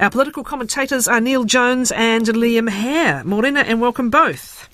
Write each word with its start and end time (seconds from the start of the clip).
Our 0.00 0.08
political 0.08 0.42
commentators 0.42 1.06
are 1.06 1.20
Neale 1.20 1.44
Jones 1.44 1.92
and 1.92 2.24
Liam 2.24 2.70
Hehir. 2.70 3.22
Morena 3.22 3.60
and 3.60 3.82
welcome 3.82 4.08
both. 4.08 4.66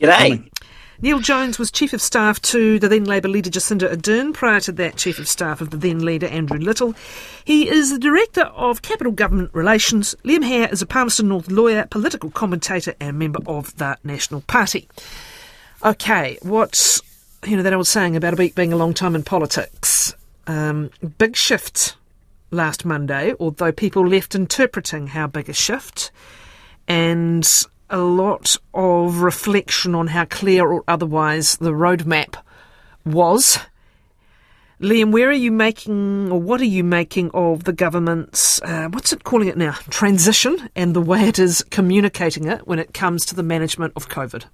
G'day. 0.00 0.48
Neale 1.02 1.18
Jones 1.18 1.58
was 1.58 1.72
Chief 1.72 1.92
of 1.92 2.00
Staff 2.00 2.40
to 2.42 2.78
the 2.78 2.88
then 2.88 3.02
Labour 3.02 3.26
leader 3.26 3.50
Jacinda 3.50 3.92
Ardern, 3.92 4.32
prior 4.32 4.60
to 4.60 4.70
that 4.70 4.96
Chief 4.96 5.18
of 5.18 5.26
Staff 5.26 5.60
of 5.60 5.70
the 5.70 5.76
then 5.76 6.04
leader 6.04 6.28
Andrew 6.28 6.60
Little. 6.60 6.94
He 7.44 7.68
is 7.68 7.90
the 7.90 7.98
Director 7.98 8.42
of 8.42 8.80
Capital 8.82 9.10
Government 9.10 9.50
Relations. 9.54 10.14
Liam 10.22 10.44
Hehir 10.44 10.72
is 10.72 10.82
a 10.82 10.86
Palmerston 10.86 11.26
North 11.26 11.50
lawyer, 11.50 11.88
political 11.90 12.30
commentator 12.30 12.94
and 13.00 13.18
member 13.18 13.40
of 13.48 13.76
the 13.78 13.98
National 14.04 14.42
Party. 14.42 14.88
Okay, 15.84 16.38
what's, 16.42 17.02
you 17.44 17.56
know, 17.56 17.64
that 17.64 17.72
old 17.72 17.88
saying 17.88 18.14
about 18.14 18.34
a 18.34 18.36
beat 18.36 18.54
being 18.54 18.72
a 18.72 18.76
long 18.76 18.94
time 18.94 19.16
in 19.16 19.24
politics? 19.24 20.14
Um, 20.46 20.92
big 21.18 21.34
shift 21.34 21.96
last 22.50 22.84
Monday, 22.84 23.34
although 23.38 23.72
people 23.72 24.06
left 24.06 24.34
interpreting 24.34 25.08
how 25.08 25.26
big 25.26 25.48
a 25.48 25.52
shift. 25.52 26.10
And 26.86 27.46
a 27.90 27.98
lot 27.98 28.56
of 28.74 29.20
reflection 29.20 29.94
on 29.94 30.08
how 30.08 30.24
clear 30.26 30.66
or 30.66 30.84
otherwise 30.88 31.56
the 31.56 31.72
roadmap 31.72 32.36
was. 33.04 33.58
Liam, 34.80 35.10
where 35.10 35.28
are 35.28 35.32
you 35.32 35.50
making, 35.50 36.30
or 36.30 36.40
what 36.40 36.60
are 36.60 36.66
you 36.66 36.84
making 36.84 37.30
of 37.34 37.64
the 37.64 37.72
government's, 37.72 38.62
uh, 38.62 38.88
what's 38.92 39.12
it 39.12 39.24
calling 39.24 39.48
it 39.48 39.56
now, 39.56 39.72
transition 39.90 40.70
and 40.76 40.94
the 40.94 41.00
way 41.00 41.26
it 41.26 41.38
is 41.38 41.64
communicating 41.70 42.44
it 42.46 42.66
when 42.66 42.78
it 42.78 42.94
comes 42.94 43.24
to 43.26 43.34
the 43.34 43.42
management 43.42 43.92
of 43.96 44.08
COVID? 44.08 44.44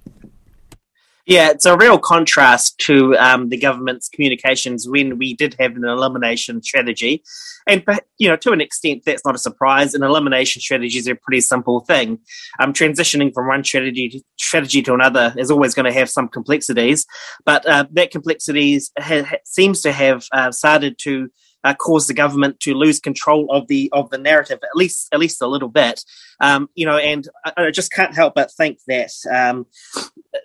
Yeah, 1.25 1.49
it's 1.49 1.65
a 1.65 1.75
real 1.75 1.97
contrast 1.97 2.77
to 2.79 3.17
um, 3.17 3.49
the 3.49 3.57
government's 3.57 4.09
communications 4.09 4.87
when 4.87 5.17
we 5.17 5.33
did 5.33 5.55
have 5.59 5.75
an 5.75 5.83
elimination 5.83 6.61
strategy. 6.61 7.23
And, 7.67 7.83
you 8.19 8.29
know, 8.29 8.35
to 8.37 8.51
an 8.51 8.61
extent, 8.61 9.03
that's 9.05 9.25
not 9.25 9.33
a 9.33 9.39
surprise. 9.39 9.95
An 9.95 10.03
elimination 10.03 10.61
strategy 10.61 10.99
is 10.99 11.07
a 11.07 11.15
pretty 11.15 11.41
simple 11.41 11.79
thing. 11.79 12.19
Um, 12.59 12.73
transitioning 12.73 13.33
from 13.33 13.47
one 13.47 13.63
strategy 13.63 14.09
to, 14.09 14.21
strategy 14.39 14.83
to 14.83 14.93
another 14.93 15.33
is 15.35 15.49
always 15.49 15.73
going 15.73 15.91
to 15.91 15.97
have 15.99 16.11
some 16.11 16.27
complexities, 16.27 17.07
but 17.43 17.65
uh, 17.65 17.85
that 17.93 18.11
complexities 18.11 18.91
ha- 18.99 19.39
seems 19.45 19.81
to 19.81 19.91
have 19.91 20.27
uh, 20.31 20.51
started 20.51 20.99
to 20.99 21.29
uh, 21.63 21.73
cause 21.73 22.05
the 22.05 22.13
government 22.13 22.59
to 22.59 22.75
lose 22.75 22.99
control 22.99 23.47
of 23.51 23.67
the 23.67 23.89
of 23.91 24.09
the 24.11 24.19
narrative 24.19 24.59
at 24.61 24.75
least 24.75 25.07
at 25.11 25.19
least 25.19 25.41
a 25.41 25.47
little 25.47 25.67
bit. 25.67 26.03
Um, 26.39 26.69
you 26.75 26.85
know, 26.85 26.97
and 26.97 27.27
I, 27.43 27.53
I, 27.57 27.71
just 27.71 27.91
can't 27.91 28.13
help 28.13 28.35
but 28.35 28.51
think 28.51 28.77
that 28.87 29.09
um, 29.33 29.65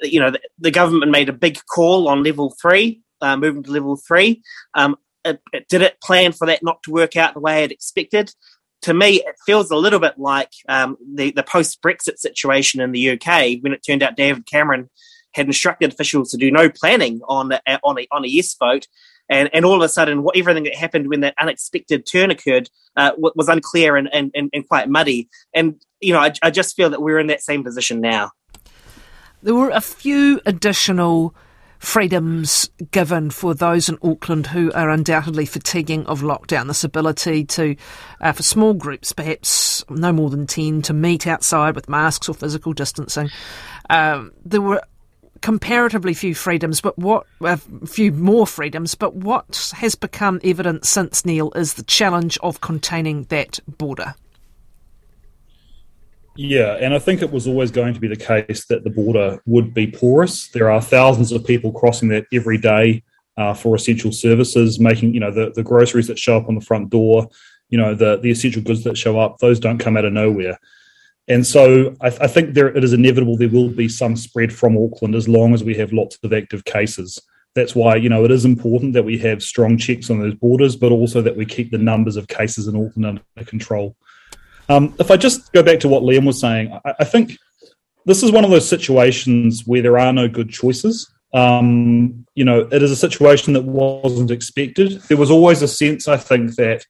you 0.03 0.21
know 0.21 0.31
the, 0.31 0.41
the, 0.59 0.71
government 0.71 1.11
made 1.11 1.29
a 1.29 1.33
big 1.33 1.59
call 1.73 2.09
on 2.09 2.23
level 2.23 2.55
three, 2.61 3.03
uh, 3.21 3.37
moving 3.37 3.63
to 3.63 3.71
level 3.71 3.97
three. 3.97 4.43
Um, 4.75 4.97
it, 5.25 5.41
it, 5.53 5.69
did 5.69 5.83
it 5.83 6.01
plan 6.01 6.33
for 6.33 6.47
that 6.47 6.63
not 6.63 6.83
to 6.85 6.91
work 6.91 7.17
out 7.17 7.35
the 7.35 7.41
way 7.41 7.65
it 7.65 7.73
expected? 7.73 8.33
To 8.83 8.95
me, 8.95 9.17
it 9.17 9.37
feels 9.45 9.71
a 9.71 9.77
little 9.77 10.01
bit 10.01 10.19
like 10.19 10.51
um, 10.69 10.97
the 11.15 11.33
the 11.33 11.43
post 11.43 11.83
Brexit 11.83 12.19
situation 12.19 12.81
in 12.81 12.93
the 12.93 13.11
UK 13.11 13.59
when 13.61 13.73
it 13.73 13.85
turned 13.87 14.03
out 14.03 14.17
David 14.17 14.47
Cameron 14.47 14.89
had 15.35 15.47
instructed 15.47 15.93
officials 15.93 16.31
to 16.31 16.37
do 16.37 16.51
no 16.51 16.69
planning 16.69 17.21
on 17.29 17.53
a, 17.53 17.61
on 17.85 17.99
a, 18.01 18.07
on 18.11 18.25
a 18.25 18.29
yes 18.29 18.57
vote, 18.59 18.87
and 19.29 19.51
and 19.53 19.65
all 19.65 19.77
of 19.77 19.83
a 19.83 19.89
sudden, 19.89 20.23
what, 20.23 20.37
everything 20.37 20.65
that 20.65 20.75
happened 20.75 21.09
when 21.09 21.21
that 21.21 21.35
unexpected 21.39 22.07
turn 22.07 22.31
occurred 22.31 22.71
uh, 22.97 23.13
was 23.17 23.49
unclear 23.49 23.97
and, 23.97 24.09
and, 24.13 24.31
and, 24.35 24.51
and, 24.53 24.69
quite 24.69 24.89
muddy. 24.89 25.29
And 25.55 25.81
you 26.01 26.13
know, 26.13 26.19
I, 26.19 26.33
I 26.43 26.51
just 26.51 26.75
feel 26.75 26.91
that 26.91 27.01
we're 27.01 27.21
in 27.21 27.29
that 27.29 27.43
same 27.43 27.63
position 27.63 28.01
now. 28.01 28.33
There 29.43 29.55
were 29.55 29.71
a 29.71 29.81
few 29.81 30.41
additional 30.45 31.35
freedoms 31.79 32.69
given 32.91 33.31
for 33.31 33.55
those 33.55 33.89
in 33.89 33.97
Auckland 34.03 34.49
who 34.49 34.71
are 34.73 34.91
undoubtedly 34.91 35.47
fatiguing 35.47 36.05
of 36.07 36.21
lockdown. 36.21 36.67
This 36.67 36.85
ability 36.85 37.47
to, 37.47 37.75
uh, 38.21 38.33
for 38.33 38.43
small 38.43 38.75
groups, 38.75 39.13
perhaps 39.13 39.83
no 39.89 40.13
more 40.13 40.29
than 40.29 40.47
10, 40.47 40.83
to 40.83 40.93
meet 40.93 41.27
outside 41.27 41.75
with 41.75 41.89
masks 41.89 42.29
or 42.29 42.35
physical 42.35 42.75
distancing. 42.75 43.31
Um, 43.89 44.33
there 44.45 44.61
were 44.61 44.83
comparatively 45.41 46.13
few 46.13 46.35
freedoms, 46.35 46.83
but 46.83 46.99
what 46.99 47.27
a 47.41 47.57
few 47.87 48.13
more 48.13 48.47
freedoms. 48.47 48.95
But 48.95 49.15
what 49.17 49.73
has 49.77 49.95
become 49.95 50.39
evident 50.45 50.85
since 50.85 51.25
Neale 51.25 51.53
is 51.55 51.75
the 51.75 51.83
challenge 51.83 52.37
of 52.43 52.61
containing 52.61 53.25
that 53.25 53.59
border. 53.67 54.15
Yeah, 56.43 56.79
and 56.81 56.95
I 56.95 56.99
think 56.99 57.21
it 57.21 57.31
was 57.31 57.47
always 57.47 57.71
going 57.71 57.93
to 57.93 58.01
be 58.01 58.09
the 58.09 58.17
case 58.17 58.65
that 58.71 58.83
the 58.83 58.89
border 58.89 59.43
would 59.45 59.75
be 59.75 59.87
porous. 59.87 60.49
There 60.49 60.71
are 60.71 60.81
thousands 60.81 61.33
of 61.33 61.45
people 61.45 61.71
crossing 61.71 62.09
that 62.09 62.25
every 62.33 62.57
day 62.57 63.03
uh, 63.37 63.53
for 63.53 63.77
essential 63.77 64.11
services, 64.11 64.81
making 64.81 65.13
you 65.13 65.21
know 65.21 65.31
the, 65.31 65.53
the 65.55 65.63
groceries 65.63 66.07
that 66.07 66.19
show 66.19 66.39
up 66.39 66.49
on 66.49 66.55
the 66.55 66.63
front 66.63 66.89
door, 66.89 67.29
you 67.69 67.77
know 67.77 67.95
the 67.95 68.17
the 68.21 68.31
essential 68.31 68.63
goods 68.63 68.85
that 68.85 68.97
show 68.97 69.21
up. 69.21 69.37
Those 69.37 69.61
don't 69.61 69.77
come 69.77 69.99
out 69.99 70.07
of 70.07 70.15
nowhere. 70.15 70.59
And 71.29 71.47
so 71.47 71.95
I, 72.01 72.07
I, 72.07 72.27
think 72.27 72.55
there 72.55 72.75
it 72.75 72.85
is 72.85 72.95
inevitable 72.95 73.37
there 73.37 73.51
will 73.51 73.69
be 73.69 73.91
some 73.91 74.17
spread 74.17 74.51
from 74.51 74.79
Auckland 74.79 75.15
as 75.15 75.29
long 75.29 75.53
as 75.53 75.63
we 75.63 75.75
have 75.75 75.93
lots 75.93 76.17
of 76.23 76.33
active 76.33 76.65
cases. 76.65 77.21
That's 77.55 77.75
why 77.75 77.97
you 77.97 78.09
know 78.09 78.25
it 78.25 78.31
is 78.31 78.47
important 78.47 78.95
that 78.95 79.05
we 79.05 79.19
have 79.19 79.43
strong 79.43 79.77
checks 79.77 80.09
on 80.09 80.21
those 80.21 80.37
borders, 80.37 80.75
but 80.75 80.91
also 80.91 81.21
that 81.21 81.37
we 81.37 81.45
keep 81.45 81.71
the 81.71 81.77
numbers 81.77 82.17
of 82.17 82.29
cases 82.29 82.67
in 82.67 82.77
Auckland 82.77 83.05
under 83.37 83.45
control. 83.45 83.95
Um, 84.71 84.95
if 85.01 85.11
I 85.11 85.17
just 85.17 85.53
go 85.53 85.65
back 85.65 85.81
to 85.81 85.89
what 85.89 86.05
Liam 86.05 86.25
was 86.25 86.39
saying, 86.39 86.73
I, 86.85 86.95
I, 87.01 87.05
think 87.05 87.37
this 88.07 88.23
is 88.23 88.31
one 88.31 88.45
of 88.45 88.51
those 88.51 88.69
situations 88.69 89.65
where 89.67 89.83
there 89.83 89.99
are 89.99 90.13
no 90.13 90.29
good 90.29 90.49
choices. 90.49 91.13
Um, 91.35 92.25
you 92.37 92.45
know, 92.45 92.69
it 92.71 92.81
is 92.81 92.93
a 92.93 92.97
situation 92.97 93.53
that 93.55 93.65
wasn't 93.65 94.31
expected. 94.31 95.03
There 95.09 95.17
was 95.17 95.31
always 95.31 95.63
a 95.63 95.69
sense, 95.69 96.07
I 96.07 96.17
think, 96.17 96.55
that 96.55 96.87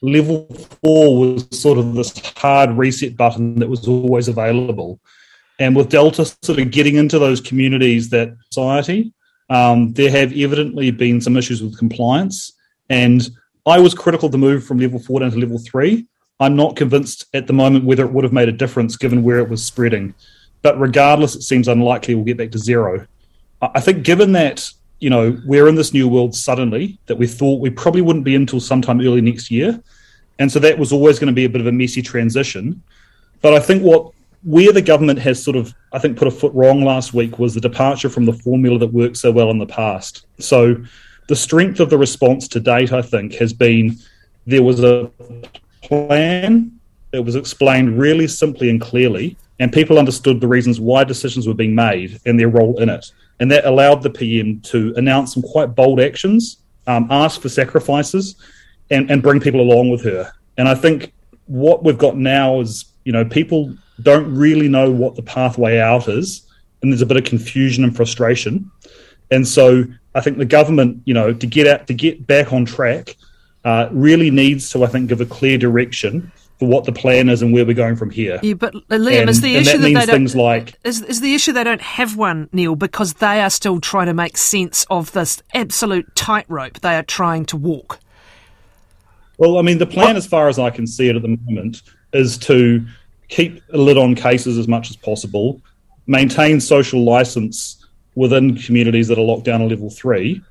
level 0.00 0.46
four 0.82 1.20
was 1.20 1.46
sort 1.50 1.76
of 1.76 1.92
this 1.92 2.18
hard 2.36 2.70
reset 2.70 3.14
button 3.14 3.56
that 3.56 3.68
was 3.68 3.86
always 3.86 4.28
available. 4.28 5.00
And 5.58 5.76
with 5.76 5.90
Delta 5.90 6.24
sort 6.42 6.60
of 6.60 6.70
getting 6.70 6.94
into 6.94 7.18
those 7.18 7.42
communities 7.42 8.08
that 8.08 8.34
society, 8.50 9.12
um, 9.50 9.92
there 9.92 10.10
have 10.10 10.32
evidently 10.32 10.90
been 10.92 11.20
some 11.20 11.36
issues 11.36 11.62
with 11.62 11.78
compliance. 11.78 12.54
And 12.88 13.28
I 13.66 13.80
was 13.80 13.92
critical 13.92 14.26
of 14.26 14.32
the 14.32 14.38
move 14.38 14.64
from 14.64 14.78
level 14.78 14.98
four 14.98 15.20
down 15.20 15.32
to 15.32 15.38
level 15.38 15.58
three. 15.58 16.06
I'm 16.40 16.56
not 16.56 16.74
convinced 16.74 17.26
at 17.34 17.46
the 17.46 17.52
moment 17.52 17.84
whether 17.84 18.04
it 18.04 18.12
would 18.12 18.24
have 18.24 18.32
made 18.32 18.48
a 18.48 18.52
difference 18.52 18.96
given 18.96 19.22
where 19.22 19.38
it 19.38 19.48
was 19.48 19.64
spreading. 19.64 20.14
But 20.62 20.80
regardless, 20.80 21.36
it 21.36 21.42
seems 21.42 21.68
unlikely 21.68 22.14
we'll 22.14 22.24
get 22.24 22.38
back 22.38 22.50
to 22.52 22.58
zero. 22.58 23.06
I 23.62 23.80
think 23.80 24.04
given 24.04 24.32
that, 24.32 24.70
you 25.00 25.10
know, 25.10 25.38
we're 25.44 25.68
in 25.68 25.74
this 25.74 25.92
new 25.92 26.08
world 26.08 26.34
suddenly 26.34 26.98
that 27.06 27.16
we 27.16 27.26
thought 27.26 27.60
we 27.60 27.70
probably 27.70 28.00
wouldn't 28.00 28.24
be 28.24 28.34
until 28.34 28.60
sometime 28.60 29.00
early 29.00 29.20
next 29.20 29.50
year, 29.50 29.80
and 30.38 30.50
so 30.50 30.58
that 30.58 30.78
was 30.78 30.92
always 30.92 31.18
going 31.18 31.28
to 31.28 31.34
be 31.34 31.44
a 31.44 31.48
bit 31.48 31.60
of 31.60 31.66
a 31.66 31.72
messy 31.72 32.00
transition. 32.00 32.82
But 33.42 33.54
I 33.54 33.60
think 33.60 33.82
what 33.82 34.12
where 34.42 34.72
the 34.72 34.80
government 34.80 35.18
has 35.18 35.42
sort 35.42 35.56
of, 35.56 35.74
I 35.92 35.98
think, 35.98 36.16
put 36.16 36.26
a 36.26 36.30
foot 36.30 36.54
wrong 36.54 36.82
last 36.82 37.12
week 37.12 37.38
was 37.38 37.52
the 37.52 37.60
departure 37.60 38.08
from 38.08 38.24
the 38.24 38.32
formula 38.32 38.78
that 38.78 38.92
worked 38.92 39.18
so 39.18 39.30
well 39.30 39.50
in 39.50 39.58
the 39.58 39.66
past. 39.66 40.24
So 40.38 40.76
the 41.28 41.36
strength 41.36 41.78
of 41.80 41.90
the 41.90 41.98
response 41.98 42.48
to 42.48 42.60
date, 42.60 42.92
I 42.92 43.02
think, 43.02 43.34
has 43.34 43.52
been 43.52 43.98
there 44.46 44.62
was 44.62 44.82
a 44.82 45.10
plan 45.82 46.78
that 47.12 47.22
was 47.22 47.36
explained 47.36 47.98
really 47.98 48.26
simply 48.26 48.70
and 48.70 48.80
clearly, 48.80 49.36
and 49.58 49.72
people 49.72 49.98
understood 49.98 50.40
the 50.40 50.48
reasons 50.48 50.80
why 50.80 51.04
decisions 51.04 51.46
were 51.46 51.54
being 51.54 51.74
made 51.74 52.20
and 52.24 52.38
their 52.38 52.48
role 52.48 52.80
in 52.80 52.88
it. 52.88 53.10
And 53.40 53.50
that 53.50 53.64
allowed 53.64 54.02
the 54.02 54.10
PM 54.10 54.60
to 54.62 54.94
announce 54.96 55.34
some 55.34 55.42
quite 55.42 55.74
bold 55.74 56.00
actions, 56.00 56.58
um, 56.86 57.06
ask 57.10 57.40
for 57.40 57.48
sacrifices, 57.48 58.36
and, 58.90 59.10
and 59.10 59.22
bring 59.22 59.40
people 59.40 59.60
along 59.60 59.90
with 59.90 60.02
her. 60.04 60.32
And 60.56 60.68
I 60.68 60.74
think 60.74 61.12
what 61.46 61.84
we've 61.84 61.98
got 61.98 62.16
now 62.16 62.60
is, 62.60 62.86
you 63.04 63.12
know, 63.12 63.24
people 63.24 63.74
don't 64.02 64.34
really 64.34 64.68
know 64.68 64.90
what 64.90 65.14
the 65.14 65.22
pathway 65.22 65.78
out 65.78 66.08
is, 66.08 66.46
and 66.82 66.90
there's 66.90 67.02
a 67.02 67.06
bit 67.06 67.16
of 67.16 67.24
confusion 67.24 67.84
and 67.84 67.94
frustration. 67.94 68.70
And 69.30 69.46
so 69.46 69.84
I 70.14 70.20
think 70.20 70.38
the 70.38 70.44
government, 70.44 71.02
you 71.04 71.14
know, 71.14 71.32
to 71.32 71.46
get 71.46 71.66
out 71.66 71.86
to 71.86 71.94
get 71.94 72.26
back 72.26 72.52
on 72.52 72.64
track, 72.64 73.16
uh, 73.64 73.88
really 73.92 74.30
needs 74.30 74.70
to, 74.70 74.84
I 74.84 74.86
think, 74.86 75.08
give 75.08 75.20
a 75.20 75.26
clear 75.26 75.58
direction 75.58 76.32
for 76.58 76.68
what 76.68 76.84
the 76.84 76.92
plan 76.92 77.30
is 77.30 77.40
and 77.40 77.54
where 77.54 77.64
we're 77.64 77.72
going 77.72 77.96
from 77.96 78.10
here. 78.10 78.38
Yeah, 78.42 78.54
but 78.54 78.74
Liam, 78.74 79.22
and, 79.22 79.30
is 79.30 79.40
the 79.40 79.56
issue 79.56 79.78
that, 79.78 79.78
that 79.78 79.82
they 79.82 79.94
don't 79.94 80.06
things 80.08 80.36
like 80.36 80.78
is, 80.84 81.00
is 81.02 81.22
the 81.22 81.34
issue 81.34 81.52
they 81.52 81.64
don't 81.64 81.80
have 81.80 82.16
one, 82.16 82.50
Neale, 82.52 82.76
because 82.76 83.14
they 83.14 83.40
are 83.40 83.48
still 83.48 83.80
trying 83.80 84.06
to 84.06 84.14
make 84.14 84.36
sense 84.36 84.86
of 84.90 85.12
this 85.12 85.42
absolute 85.54 86.14
tightrope 86.14 86.80
they 86.80 86.96
are 86.96 87.02
trying 87.02 87.46
to 87.46 87.56
walk. 87.56 87.98
Well, 89.38 89.56
I 89.56 89.62
mean, 89.62 89.78
the 89.78 89.86
plan, 89.86 90.16
as 90.16 90.26
far 90.26 90.48
as 90.48 90.58
I 90.58 90.68
can 90.68 90.86
see 90.86 91.08
it 91.08 91.16
at 91.16 91.22
the 91.22 91.38
moment, 91.46 91.80
is 92.12 92.36
to 92.38 92.84
keep 93.28 93.62
a 93.72 93.78
lid 93.78 93.96
on 93.96 94.14
cases 94.14 94.58
as 94.58 94.68
much 94.68 94.90
as 94.90 94.96
possible, 94.96 95.62
maintain 96.06 96.60
social 96.60 97.02
license 97.04 97.82
within 98.16 98.54
communities 98.56 99.08
that 99.08 99.16
are 99.16 99.24
locked 99.24 99.44
down 99.44 99.62
at 99.62 99.70
level 99.70 99.88
three, 99.88 100.42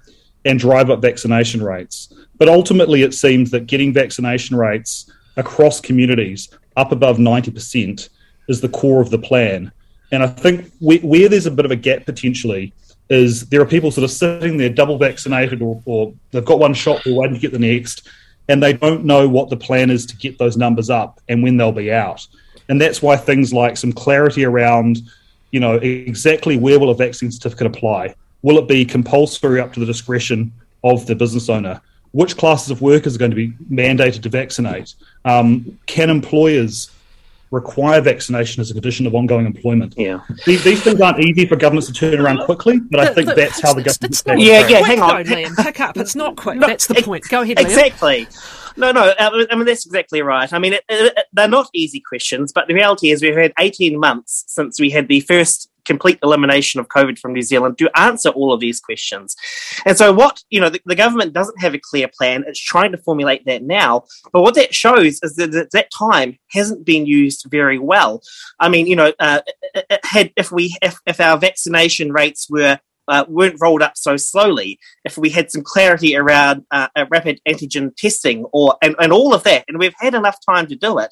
and 0.46 0.60
drive 0.60 0.90
up 0.90 1.02
vaccination 1.02 1.64
rates. 1.64 2.14
But 2.38 2.50
ultimately, 2.50 3.04
it 3.04 3.14
seems 3.14 3.52
that 3.52 3.68
getting 3.68 3.94
vaccination 3.94 4.56
rates 4.56 5.12
across 5.38 5.80
communities 5.80 6.50
up 6.78 6.92
above 6.92 7.18
90% 7.18 8.10
is 8.48 8.62
the 8.62 8.70
core 8.70 9.02
of 9.02 9.10
the 9.10 9.20
plan. 9.20 9.72
And 10.12 10.24
I 10.24 10.28
think 10.28 10.72
where 10.80 11.30
there's 11.30 11.46
a 11.46 11.52
bit 11.52 11.66
of 11.66 11.72
a 11.72 11.76
gap 11.76 12.06
potentially 12.06 12.74
is 13.10 13.48
there 13.50 13.62
are 13.62 13.66
people 13.66 13.92
sort 13.92 14.04
of 14.04 14.12
sitting 14.12 14.58
there 14.58 14.70
double 14.70 14.98
vaccinated 14.98 15.62
or, 15.62 15.82
or 15.86 16.14
they've 16.32 16.46
got 16.46 16.60
one 16.60 16.74
shot, 16.74 17.02
they're 17.04 17.14
waiting 17.14 17.36
to 17.36 17.42
get 17.42 17.52
the 17.52 17.60
next 17.60 18.08
and 18.48 18.62
they 18.62 18.74
don't 18.74 19.06
know 19.06 19.30
what 19.30 19.50
the 19.50 19.58
plan 19.58 19.90
is 19.90 20.06
to 20.08 20.18
get 20.18 20.38
those 20.38 20.58
numbers 20.58 20.90
up 20.90 21.20
and 21.28 21.44
when 21.44 21.58
they'll 21.58 21.72
be 21.72 21.92
out. 21.92 22.26
And 22.68 22.80
that's 22.82 23.02
why 23.02 23.16
things 23.16 23.54
like 23.54 23.78
some 23.78 23.94
clarity 23.94 24.46
around, 24.46 25.02
you 25.52 25.60
know, 25.60 25.76
exactly 25.76 26.58
where 26.58 26.80
will 26.80 26.90
a 26.90 26.96
vaccine 26.96 27.32
certificate 27.32 27.68
apply? 27.68 28.16
Will 28.42 28.58
it 28.58 28.68
be 28.68 28.86
compulsory 28.86 29.60
up 29.60 29.74
to 29.74 29.80
the 29.80 29.86
discretion 29.86 30.54
of 30.84 31.06
the 31.06 31.16
business 31.16 31.50
owner? 31.50 31.82
Which 32.12 32.38
classes 32.38 32.72
of 32.72 32.82
workers 32.82 33.16
are 33.16 33.20
going 33.20 33.32
to 33.32 33.36
be 33.36 33.52
mandated 33.72 34.24
to 34.24 34.30
vaccinate? 34.30 34.96
Um, 35.26 35.78
can 35.86 36.10
employers 36.10 36.90
require 37.52 38.00
vaccination 38.00 38.62
as 38.62 38.70
a 38.70 38.74
condition 38.74 39.08
of 39.08 39.16
ongoing 39.16 39.46
employment. 39.46 39.96
Yeah, 39.98 40.22
these, 40.46 40.64
these 40.64 40.84
things 40.84 41.02
aren't 41.02 41.20
easy 41.20 41.46
for 41.46 41.56
governments 41.56 41.88
to 41.88 41.94
turn 41.94 42.20
around 42.20 42.46
quickly, 42.46 42.80
but 42.80 43.00
I 43.00 43.14
think 43.14 43.30
the, 43.30 43.36
that's 43.36 43.62
how 43.62 43.74
the 43.74 43.82
government. 43.82 44.12
It's, 44.12 44.24
it's 44.26 44.42
yeah, 44.42 44.68
yeah. 44.68 44.86
Hang 44.86 45.02
on, 45.02 45.24
though, 45.24 45.36
Liam. 45.36 45.64
Pick 45.64 45.80
up. 45.80 45.98
It's 45.98 46.16
not 46.16 46.36
quick. 46.36 46.58
No, 46.58 46.68
that's 46.68 46.88
the 46.88 47.02
point. 47.02 47.28
Go 47.30 47.42
ahead. 47.42 47.58
Liam. 47.58 47.66
Exactly. 47.66 48.28
No, 48.78 48.92
no. 48.92 49.14
I 49.20 49.56
mean, 49.56 49.66
that's 49.66 49.86
exactly 49.86 50.22
right. 50.22 50.52
I 50.54 50.60
mean, 50.60 50.74
it, 50.74 50.84
it, 50.88 51.26
they're 51.34 51.48
not 51.48 51.70
easy 51.74 52.00
questions, 52.00 52.52
but 52.54 52.68
the 52.68 52.74
reality 52.74 53.10
is 53.10 53.22
we've 53.22 53.36
had 53.36 53.54
18 53.60 54.00
months 54.00 54.46
since 54.48 54.80
we 54.80 54.90
had 54.90 55.08
the 55.08 55.20
first 55.22 55.69
complete 55.90 56.20
elimination 56.22 56.80
of 56.80 56.88
COVID 56.88 57.18
from 57.18 57.34
New 57.34 57.42
Zealand 57.42 57.80
to 57.80 57.90
answer 58.00 58.30
all 58.30 58.54
of 58.54 58.60
these 58.60 58.80
questions. 58.80 59.36
And 59.88 59.98
so, 59.98 60.14
what 60.14 60.44
you 60.52 60.62
know, 60.62 60.70
the, 60.70 60.80
the, 60.86 60.96
government 60.96 61.34
doesn't 61.34 61.60
have 61.60 61.74
a 61.74 61.80
clear 61.80 62.08
plan. 62.16 62.44
It's 62.46 62.60
trying 62.60 62.92
to 62.92 62.98
formulate 63.00 63.44
that 63.46 63.64
now. 63.64 64.04
But 64.32 64.44
what 64.44 64.54
that 64.54 64.76
shows 64.76 65.20
is 65.24 65.36
that 65.38 65.52
that, 65.52 65.72
that 65.72 65.90
time 65.98 66.38
hasn't 66.52 66.86
been 66.86 67.08
used 67.08 67.46
very 67.50 67.80
well. 67.80 68.22
I 68.60 68.70
mean, 68.70 68.86
you 68.86 68.96
know, 68.96 69.12
uh, 69.20 69.42
it, 69.74 69.86
it 69.90 70.06
had 70.06 70.32
if 70.38 70.52
we 70.52 70.78
if, 70.84 71.00
if 71.08 71.20
our 71.20 71.40
vaccination 71.40 72.14
rates 72.14 72.48
were 72.50 72.80
uh, 73.08 73.26
weren't 73.28 73.60
rolled 73.60 73.82
up 73.82 73.94
so 73.96 74.16
slowly, 74.16 74.78
if 75.04 75.18
we 75.18 75.30
had 75.32 75.50
some 75.50 75.64
clarity 75.64 76.16
around 76.16 76.66
uh, 76.70 76.88
rapid 77.10 77.42
antigen 77.48 77.96
testing 77.96 78.46
or 78.54 78.76
and, 78.84 78.96
and 79.00 79.12
all 79.12 79.34
of 79.34 79.44
that, 79.44 79.66
and 79.68 79.80
we've 79.80 80.00
had 80.00 80.14
enough 80.14 80.38
time 80.46 80.68
to 80.68 80.76
do 80.76 81.00
it, 81.00 81.12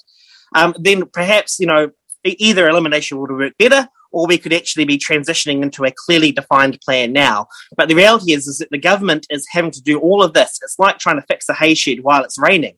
um, 0.56 0.76
then 0.80 1.08
perhaps 1.08 1.60
you 1.60 1.66
know 1.66 1.90
either 2.24 2.70
elimination 2.70 3.18
would 3.18 3.32
have 3.32 3.40
worked 3.40 3.58
better 3.58 3.88
or 4.12 4.28
we 4.28 4.38
could 4.38 4.54
actually 4.54 4.86
be 4.86 4.98
transitioning 4.98 5.62
into 5.62 5.86
a 5.86 5.92
clearly 6.06 6.32
defined 6.32 6.80
plan 6.82 7.14
now. 7.14 7.48
But 7.76 7.88
the 7.90 7.96
reality 7.96 8.34
is, 8.34 8.48
is 8.48 8.58
that 8.60 8.72
the 8.72 8.78
government 8.78 9.28
is 9.30 9.48
having 9.52 9.72
to 9.72 9.82
do 9.82 10.00
all 10.00 10.24
of 10.24 10.34
this. 10.34 10.60
It's 10.64 10.80
like 10.80 10.98
trying 10.98 11.18
to 11.18 11.26
fix 11.28 11.50
a 11.50 11.54
hay 11.54 11.74
shed 11.74 12.04
while 12.04 12.24
it's 12.24 12.38
raining. 12.38 12.78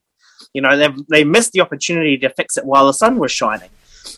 You 0.52 0.62
know, 0.62 0.76
they've 0.76 1.06
they 1.08 1.24
missed 1.24 1.52
the 1.52 1.60
opportunity 1.60 2.18
to 2.18 2.30
fix 2.30 2.56
it 2.56 2.64
while 2.64 2.86
the 2.86 2.92
sun 2.92 3.18
was 3.18 3.30
shining. 3.30 3.70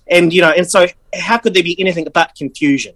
And 0.08 0.32
you 0.32 0.40
know, 0.40 0.50
and 0.50 0.70
so 0.70 0.86
how 1.14 1.38
could 1.38 1.54
there 1.54 1.62
be 1.62 1.78
anything 1.80 2.06
but 2.12 2.34
confusion? 2.36 2.94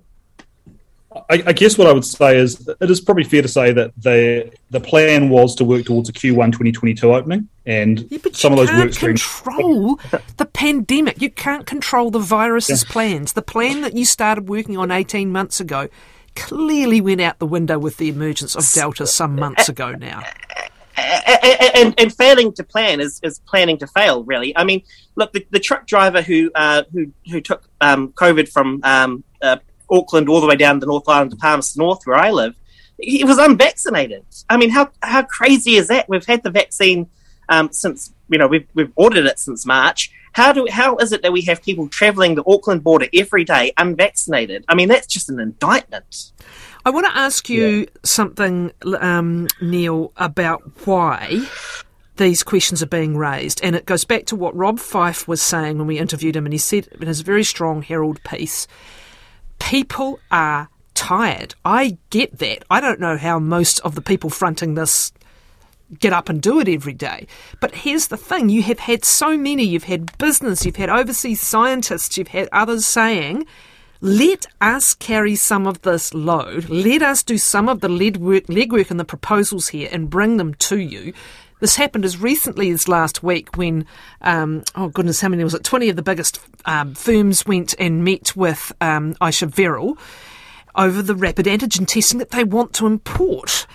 I, 1.30 1.42
I, 1.46 1.52
guess 1.52 1.78
what 1.78 1.86
I 1.86 1.92
would 1.92 2.04
say 2.04 2.38
is 2.38 2.68
it 2.80 2.90
is 2.90 3.00
probably 3.00 3.24
fair 3.24 3.42
to 3.42 3.48
say 3.48 3.72
that 3.72 3.92
the 3.96 4.52
the 4.70 4.80
plan 4.80 5.28
was 5.28 5.54
to 5.56 5.64
work 5.64 5.84
towards 5.84 6.08
a 6.08 6.12
Q1 6.12 6.46
2022 6.46 7.12
opening, 7.12 7.48
and 7.64 8.06
yeah, 8.10 8.18
some 8.32 8.52
of 8.52 8.58
those 8.58 8.70
work 8.70 8.92
streams 8.92 9.22
control 9.22 10.00
the 10.36 10.46
pandemic. 10.46 11.20
You 11.20 11.30
can't 11.30 11.66
control 11.66 12.10
the 12.10 12.18
virus's 12.18 12.84
yeah. 12.84 12.92
plans. 12.92 13.32
The 13.34 13.42
plan 13.42 13.82
that 13.82 13.96
you 13.96 14.04
started 14.04 14.48
working 14.48 14.76
on 14.76 14.90
18 14.90 15.30
months 15.30 15.60
ago 15.60 15.88
clearly 16.34 17.00
went 17.00 17.20
out 17.20 17.38
the 17.38 17.46
window 17.46 17.78
with 17.78 17.96
the 17.96 18.08
emergence 18.08 18.54
of 18.54 18.70
Delta 18.72 19.06
some 19.06 19.36
months 19.36 19.68
ago 19.68 19.92
now. 19.92 20.22
And, 20.98 21.76
and, 21.76 22.00
and, 22.00 22.14
failing 22.14 22.52
to 22.54 22.64
plan 22.64 23.00
is, 23.00 23.20
is 23.22 23.38
planning 23.40 23.76
to 23.78 23.86
fail. 23.86 24.24
Really, 24.24 24.56
I 24.56 24.64
mean, 24.64 24.82
look, 25.14 25.32
the, 25.32 25.46
the 25.50 25.60
truck 25.60 25.86
driver 25.86 26.22
who 26.22 26.50
uh, 26.54 26.84
who 26.92 27.12
who 27.30 27.40
took 27.40 27.68
um, 27.82 28.12
COVID 28.12 28.48
from 28.48 28.80
um, 28.82 29.22
uh, 29.42 29.58
Auckland 29.90 30.28
all 30.28 30.40
the 30.40 30.46
way 30.46 30.56
down 30.56 30.78
the 30.78 30.86
North 30.86 31.08
Island 31.08 31.30
to 31.32 31.36
Palmerston 31.36 31.80
North, 31.80 32.00
where 32.04 32.16
I 32.16 32.30
live, 32.30 32.54
he 32.98 33.24
was 33.24 33.38
unvaccinated. 33.38 34.24
I 34.48 34.56
mean, 34.56 34.70
how 34.70 34.90
how 35.02 35.22
crazy 35.22 35.76
is 35.76 35.88
that? 35.88 36.08
We've 36.08 36.24
had 36.24 36.42
the 36.42 36.50
vaccine 36.50 37.08
um, 37.48 37.72
since 37.72 38.12
you 38.28 38.38
know 38.38 38.46
we've 38.46 38.66
we've 38.74 38.92
ordered 38.96 39.26
it 39.26 39.38
since 39.38 39.66
March. 39.66 40.10
How 40.32 40.52
do 40.52 40.66
how 40.70 40.96
is 40.96 41.12
it 41.12 41.22
that 41.22 41.32
we 41.32 41.42
have 41.42 41.62
people 41.62 41.88
travelling 41.88 42.34
the 42.34 42.44
Auckland 42.46 42.84
border 42.84 43.06
every 43.14 43.44
day 43.44 43.72
unvaccinated? 43.76 44.64
I 44.68 44.74
mean, 44.74 44.88
that's 44.88 45.06
just 45.06 45.30
an 45.30 45.40
indictment. 45.40 46.32
I 46.84 46.90
want 46.90 47.06
to 47.06 47.16
ask 47.16 47.48
you 47.48 47.66
yeah. 47.66 47.86
something, 48.04 48.70
um, 49.00 49.48
Neil, 49.60 50.12
about 50.16 50.86
why 50.86 51.40
these 52.16 52.42
questions 52.44 52.82
are 52.82 52.86
being 52.86 53.16
raised. 53.16 53.60
And 53.62 53.74
it 53.74 53.86
goes 53.86 54.04
back 54.04 54.26
to 54.26 54.36
what 54.36 54.54
Rob 54.54 54.78
Fyfe 54.78 55.26
was 55.26 55.42
saying 55.42 55.78
when 55.78 55.86
we 55.86 55.98
interviewed 55.98 56.36
him, 56.36 56.46
and 56.46 56.52
he 56.52 56.58
said 56.58 56.88
in 57.00 57.08
his 57.08 57.22
very 57.22 57.42
strong 57.44 57.82
Herald 57.82 58.22
piece 58.22 58.68
people 59.66 60.20
are 60.30 60.68
tired. 60.94 61.56
I 61.64 61.98
get 62.10 62.38
that. 62.38 62.64
I 62.70 62.80
don't 62.80 63.00
know 63.00 63.16
how 63.16 63.40
most 63.40 63.80
of 63.80 63.96
the 63.96 64.00
people 64.00 64.30
fronting 64.30 64.74
this 64.74 65.12
get 65.98 66.12
up 66.12 66.28
and 66.28 66.40
do 66.40 66.60
it 66.60 66.68
every 66.68 66.92
day. 66.92 67.26
But 67.60 67.74
here's 67.74 68.06
the 68.06 68.16
thing 68.16 68.48
you 68.48 68.62
have 68.62 68.78
had 68.78 69.04
so 69.04 69.36
many, 69.36 69.64
you've 69.64 69.84
had 69.84 70.16
business, 70.18 70.64
you've 70.64 70.76
had 70.76 70.88
overseas 70.88 71.40
scientists, 71.40 72.16
you've 72.16 72.28
had 72.28 72.48
others 72.52 72.86
saying, 72.86 73.44
let 74.00 74.46
us 74.60 74.94
carry 74.94 75.34
some 75.34 75.66
of 75.66 75.82
this 75.82 76.14
load. 76.14 76.68
Let 76.68 77.02
us 77.02 77.24
do 77.24 77.36
some 77.36 77.68
of 77.68 77.80
the 77.80 77.88
lead 77.88 78.18
work, 78.18 78.44
legwork 78.44 78.90
and 78.92 79.00
the 79.00 79.04
proposals 79.04 79.68
here 79.68 79.88
and 79.90 80.08
bring 80.08 80.36
them 80.36 80.54
to 80.54 80.78
you. 80.78 81.12
This 81.58 81.76
happened 81.76 82.04
as 82.04 82.18
recently 82.18 82.70
as 82.70 82.86
last 82.86 83.22
week 83.22 83.56
when, 83.56 83.86
um, 84.20 84.62
oh 84.74 84.88
goodness, 84.88 85.22
how 85.22 85.28
many 85.28 85.42
was 85.42 85.54
it? 85.54 85.64
20 85.64 85.88
of 85.88 85.96
the 85.96 86.02
biggest 86.02 86.38
um, 86.66 86.94
firms 86.94 87.46
went 87.46 87.74
and 87.78 88.04
met 88.04 88.36
with 88.36 88.72
um, 88.80 89.16
Ayesha 89.22 89.46
Verrall 89.46 89.96
over 90.74 91.00
the 91.00 91.14
rapid 91.14 91.46
antigen 91.46 91.86
testing 91.86 92.18
that 92.18 92.30
they 92.30 92.44
want 92.44 92.74
to 92.74 92.86
import. 92.86 93.66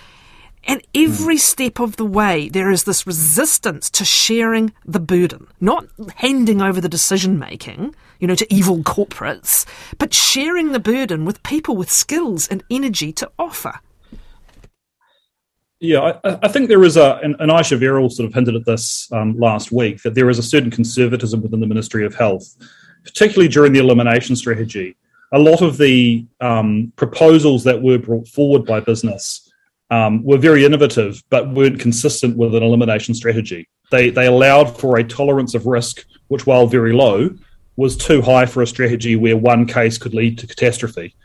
And 0.65 0.85
every 0.93 1.37
step 1.37 1.79
of 1.79 1.95
the 1.95 2.05
way, 2.05 2.47
there 2.49 2.69
is 2.69 2.83
this 2.83 3.07
resistance 3.07 3.89
to 3.91 4.05
sharing 4.05 4.71
the 4.85 4.99
burden, 4.99 5.47
not 5.59 5.87
handing 6.17 6.61
over 6.61 6.79
the 6.79 6.87
decision 6.87 7.39
making, 7.39 7.95
you 8.19 8.27
know, 8.27 8.35
to 8.35 8.53
evil 8.53 8.77
corporates, 8.79 9.65
but 9.97 10.13
sharing 10.13 10.71
the 10.71 10.79
burden 10.79 11.25
with 11.25 11.41
people 11.41 11.75
with 11.75 11.89
skills 11.89 12.47
and 12.47 12.63
energy 12.69 13.11
to 13.13 13.31
offer. 13.39 13.79
Yeah, 15.81 16.13
I, 16.23 16.37
I, 16.43 16.47
think 16.47 16.69
there 16.69 16.83
is 16.83 16.95
a, 16.95 17.19
and, 17.23 17.35
and 17.39 17.51
Ayesha 17.51 17.75
Verrall 17.75 18.11
sort 18.11 18.27
of 18.27 18.35
hinted 18.35 18.55
at 18.55 18.65
this 18.67 19.11
um, 19.11 19.35
last 19.39 19.71
week, 19.71 20.03
that 20.03 20.13
there 20.13 20.29
is 20.29 20.37
a 20.37 20.43
certain 20.43 20.69
conservatism 20.69 21.41
within 21.41 21.59
the 21.59 21.65
Ministry 21.65 22.05
of 22.05 22.13
Health, 22.13 22.55
particularly 23.03 23.47
during 23.47 23.73
the 23.73 23.79
elimination 23.79 24.35
strategy. 24.35 24.95
A 25.31 25.39
lot 25.39 25.63
of 25.63 25.79
the 25.79 26.23
um, 26.39 26.93
proposals 26.97 27.63
that 27.63 27.81
were 27.81 27.97
brought 27.97 28.27
forward 28.27 28.63
by 28.63 28.79
business 28.79 29.51
um, 29.89 30.23
were 30.23 30.37
very 30.37 30.65
innovative, 30.65 31.23
but 31.31 31.49
weren't 31.49 31.79
consistent 31.79 32.37
with 32.37 32.53
an 32.53 32.61
elimination 32.61 33.15
strategy. 33.15 33.67
They, 33.89 34.11
they 34.11 34.27
allowed 34.27 34.77
for 34.77 34.99
a 34.99 35.03
tolerance 35.03 35.55
of 35.55 35.65
risk, 35.65 36.05
which, 36.27 36.45
while 36.45 36.67
very 36.67 36.93
low, 36.93 37.31
was 37.75 37.97
too 37.97 38.21
high 38.21 38.45
for 38.45 38.61
a 38.61 38.67
strategy 38.67 39.15
where 39.15 39.35
one 39.35 39.65
case 39.65 39.97
could 39.97 40.13
lead 40.13 40.37
to 40.37 40.47
catastrophe. 40.47 41.15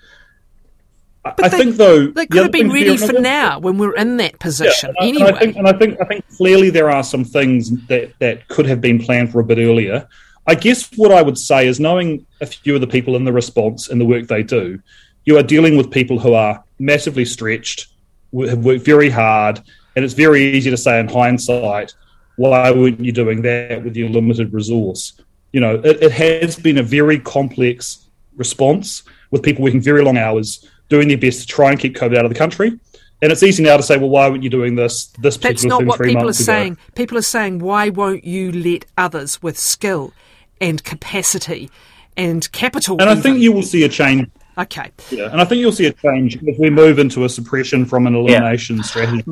But 1.36 1.46
I 1.46 1.48
they, 1.48 1.58
think 1.58 1.76
though 1.76 2.08
they 2.08 2.26
could 2.26 2.42
have 2.42 2.52
been 2.52 2.70
ready 2.70 2.96
for 2.96 3.14
now 3.14 3.58
when 3.58 3.78
we're 3.78 3.96
in 3.96 4.16
that 4.18 4.38
position 4.38 4.94
yeah, 5.00 5.06
and 5.06 5.16
anyway. 5.16 5.32
I, 5.32 5.38
think, 5.38 5.56
and 5.56 5.68
I 5.68 5.72
think 5.72 6.00
I 6.00 6.04
think 6.04 6.24
clearly 6.36 6.70
there 6.70 6.90
are 6.90 7.02
some 7.02 7.24
things 7.24 7.70
that 7.86 8.12
that 8.18 8.46
could 8.48 8.66
have 8.66 8.80
been 8.80 8.98
planned 8.98 9.32
for 9.32 9.40
a 9.40 9.44
bit 9.44 9.58
earlier. 9.58 10.08
I 10.46 10.54
guess 10.54 10.88
what 10.96 11.10
I 11.10 11.22
would 11.22 11.38
say 11.38 11.66
is 11.66 11.80
knowing 11.80 12.24
a 12.40 12.46
few 12.46 12.74
of 12.74 12.80
the 12.80 12.86
people 12.86 13.16
in 13.16 13.24
the 13.24 13.32
response 13.32 13.88
and 13.88 14.00
the 14.00 14.04
work 14.04 14.28
they 14.28 14.44
do, 14.44 14.80
you 15.24 15.36
are 15.38 15.42
dealing 15.42 15.76
with 15.76 15.90
people 15.90 16.20
who 16.20 16.34
are 16.34 16.62
massively 16.78 17.24
stretched, 17.24 17.88
have 18.32 18.64
worked 18.64 18.84
very 18.84 19.10
hard, 19.10 19.60
and 19.96 20.04
it's 20.04 20.14
very 20.14 20.54
easy 20.54 20.70
to 20.70 20.76
say 20.76 21.00
in 21.00 21.08
hindsight, 21.08 21.94
why 22.36 22.70
weren't 22.70 23.00
you 23.00 23.10
doing 23.10 23.42
that 23.42 23.82
with 23.82 23.96
your 23.96 24.08
limited 24.08 24.52
resource? 24.52 25.20
You 25.52 25.60
know, 25.60 25.76
it, 25.76 26.02
it 26.02 26.12
has 26.12 26.56
been 26.56 26.78
a 26.78 26.82
very 26.82 27.18
complex 27.18 28.06
response 28.36 29.02
with 29.30 29.42
people 29.42 29.64
working 29.64 29.80
very 29.80 30.04
long 30.04 30.18
hours 30.18 30.68
doing 30.88 31.08
their 31.08 31.18
best 31.18 31.40
to 31.42 31.46
try 31.46 31.70
and 31.70 31.80
keep 31.80 31.96
COVID 31.96 32.16
out 32.16 32.24
of 32.24 32.30
the 32.30 32.38
country. 32.38 32.78
And 33.22 33.32
it's 33.32 33.42
easy 33.42 33.62
now 33.62 33.76
to 33.76 33.82
say, 33.82 33.96
well, 33.96 34.10
why 34.10 34.28
weren't 34.28 34.42
you 34.42 34.50
doing 34.50 34.74
this? 34.74 35.06
This 35.18 35.36
particular 35.36 35.52
That's 35.52 35.64
not 35.64 35.86
what 35.86 36.00
people 36.00 36.28
are 36.28 36.34
saying. 36.34 36.76
People 36.94 37.16
are 37.16 37.22
saying, 37.22 37.60
why 37.60 37.88
won't 37.88 38.24
you 38.24 38.52
let 38.52 38.84
others 38.98 39.42
with 39.42 39.58
skill 39.58 40.12
and 40.60 40.84
capacity 40.84 41.70
and 42.16 42.50
capital? 42.52 42.96
And 43.00 43.08
even? 43.08 43.18
I 43.18 43.20
think 43.20 43.38
you 43.38 43.52
will 43.52 43.62
see 43.62 43.84
a 43.84 43.88
change. 43.88 44.30
Okay. 44.58 44.90
Yeah, 45.10 45.30
and 45.30 45.40
I 45.40 45.44
think 45.44 45.60
you'll 45.60 45.72
see 45.72 45.86
a 45.86 45.92
change 45.92 46.36
if 46.42 46.58
we 46.58 46.70
move 46.70 46.98
into 46.98 47.24
a 47.24 47.28
suppression 47.28 47.84
from 47.84 48.06
an 48.06 48.14
elimination 48.14 48.76
yeah. 48.76 48.82
strategy. 48.82 49.22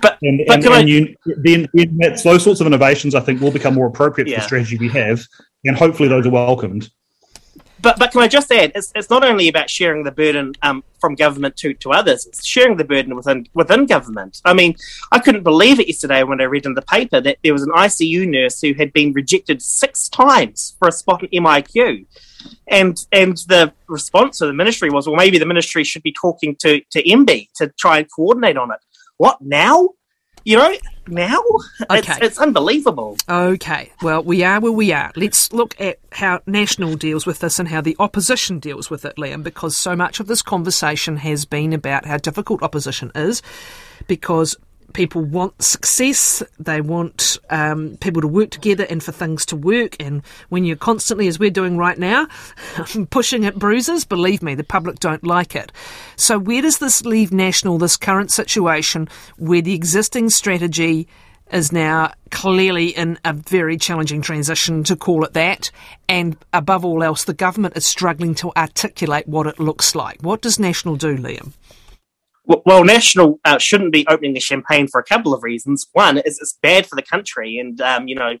But, 0.00 0.18
and, 0.22 0.42
but 0.46 0.54
and, 0.54 0.64
and 0.64 0.74
I... 0.74 0.80
you, 0.80 1.14
then, 1.26 1.68
then 1.74 1.98
those 1.98 2.42
sorts 2.42 2.60
of 2.60 2.66
innovations, 2.66 3.14
I 3.14 3.20
think, 3.20 3.42
will 3.42 3.50
become 3.50 3.74
more 3.74 3.86
appropriate 3.86 4.28
yeah. 4.28 4.36
for 4.36 4.40
the 4.40 4.46
strategy 4.46 4.78
we 4.78 4.88
have, 4.88 5.22
and 5.64 5.76
hopefully 5.76 6.08
those 6.08 6.26
are 6.26 6.30
welcomed 6.30 6.90
but 7.82 7.98
but 7.98 8.12
can 8.12 8.20
I 8.20 8.28
just 8.28 8.50
add, 8.52 8.72
it's, 8.74 8.92
it's 8.94 9.10
not 9.10 9.24
only 9.24 9.48
about 9.48 9.70
sharing 9.70 10.04
the 10.04 10.10
burden 10.10 10.52
um, 10.62 10.84
from 11.00 11.14
government 11.14 11.56
to, 11.58 11.74
to 11.74 11.92
others; 11.92 12.26
it's 12.26 12.46
sharing 12.46 12.76
the 12.76 12.84
burden 12.84 13.14
within 13.16 13.46
within 13.54 13.86
government. 13.86 14.40
I 14.44 14.54
mean, 14.54 14.76
I 15.12 15.18
couldn't 15.18 15.42
believe 15.42 15.80
it 15.80 15.88
yesterday 15.88 16.22
when 16.22 16.40
I 16.40 16.44
read 16.44 16.66
in 16.66 16.74
the 16.74 16.82
paper 16.82 17.20
that 17.20 17.38
there 17.42 17.52
was 17.52 17.62
an 17.62 17.70
ICU 17.70 18.28
nurse 18.28 18.60
who 18.60 18.74
had 18.74 18.92
been 18.92 19.12
rejected 19.12 19.62
six 19.62 20.08
times 20.08 20.76
for 20.78 20.88
a 20.88 20.92
spot 20.92 21.22
in 21.22 21.42
MIQ, 21.42 22.06
and 22.68 22.98
and 23.12 23.36
the 23.48 23.72
response 23.88 24.40
of 24.40 24.48
the 24.48 24.54
ministry 24.54 24.90
was, 24.90 25.06
well, 25.06 25.16
maybe 25.16 25.38
the 25.38 25.46
ministry 25.46 25.84
should 25.84 26.02
be 26.02 26.12
talking 26.12 26.56
to 26.60 26.80
to 26.90 27.02
MB 27.02 27.48
to 27.56 27.68
try 27.78 27.98
and 27.98 28.08
coordinate 28.14 28.56
on 28.56 28.70
it. 28.70 28.78
What 29.16 29.40
now? 29.40 29.90
You 30.44 30.56
know, 30.56 30.74
now 31.06 31.42
okay. 31.90 31.98
it's, 31.98 32.18
it's 32.20 32.38
unbelievable. 32.38 33.16
Okay, 33.28 33.92
well, 34.02 34.22
we 34.22 34.42
are 34.42 34.60
where 34.60 34.72
we 34.72 34.92
are. 34.92 35.12
Let's 35.16 35.52
look 35.52 35.78
at 35.80 35.98
how 36.12 36.40
National 36.46 36.94
deals 36.94 37.26
with 37.26 37.40
this 37.40 37.58
and 37.58 37.68
how 37.68 37.80
the 37.80 37.96
opposition 37.98 38.58
deals 38.58 38.90
with 38.90 39.04
it, 39.04 39.16
Liam, 39.16 39.42
because 39.42 39.76
so 39.76 39.96
much 39.96 40.20
of 40.20 40.26
this 40.26 40.42
conversation 40.42 41.18
has 41.18 41.44
been 41.44 41.72
about 41.72 42.06
how 42.06 42.16
difficult 42.16 42.62
opposition 42.62 43.10
is 43.14 43.42
because 44.06 44.56
people 44.92 45.22
want 45.22 45.62
success, 45.62 46.42
they 46.58 46.80
want 46.80 47.38
um, 47.50 47.96
people 48.00 48.22
to 48.22 48.28
work 48.28 48.50
together 48.50 48.86
and 48.88 49.02
for 49.02 49.12
things 49.12 49.46
to 49.46 49.56
work. 49.56 49.96
And 50.00 50.22
when 50.48 50.64
you're 50.64 50.76
constantly, 50.76 51.28
as 51.28 51.38
we're 51.38 51.50
doing 51.50 51.76
right 51.76 51.98
now, 51.98 52.26
pushing 53.10 53.44
at 53.46 53.58
bruises, 53.58 54.04
believe 54.04 54.42
me, 54.42 54.54
the 54.54 54.64
public 54.64 54.98
don't 55.00 55.24
like 55.24 55.54
it. 55.54 55.72
So, 56.16 56.38
where 56.38 56.62
does 56.62 56.78
this 56.78 57.04
leave 57.04 57.32
National, 57.32 57.78
this 57.78 57.96
current 57.96 58.30
situation 58.30 59.08
where 59.36 59.62
the 59.62 59.74
existing 59.74 60.30
strategy 60.30 61.08
is 61.52 61.72
now 61.72 62.12
clearly 62.30 62.88
in 62.88 63.18
a 63.24 63.32
very 63.32 63.76
challenging 63.76 64.22
transition, 64.22 64.84
to 64.84 64.96
call 64.96 65.24
it 65.24 65.32
that. 65.34 65.70
And 66.08 66.36
above 66.52 66.84
all 66.84 67.02
else, 67.02 67.24
the 67.24 67.34
government 67.34 67.76
is 67.76 67.86
struggling 67.86 68.34
to 68.36 68.52
articulate 68.56 69.26
what 69.26 69.46
it 69.46 69.58
looks 69.58 69.94
like. 69.94 70.20
What 70.22 70.42
does 70.42 70.58
National 70.58 70.96
do, 70.96 71.16
Liam? 71.16 71.52
Well, 72.44 72.84
National 72.84 73.38
uh, 73.44 73.58
shouldn't 73.58 73.92
be 73.92 74.06
opening 74.08 74.34
the 74.34 74.40
champagne 74.40 74.88
for 74.88 75.00
a 75.00 75.04
couple 75.04 75.34
of 75.34 75.42
reasons. 75.42 75.86
One 75.92 76.18
is 76.18 76.38
it's 76.40 76.58
bad 76.62 76.86
for 76.86 76.96
the 76.96 77.02
country, 77.02 77.58
and 77.58 77.80
um, 77.80 78.08
you 78.08 78.14
know, 78.14 78.36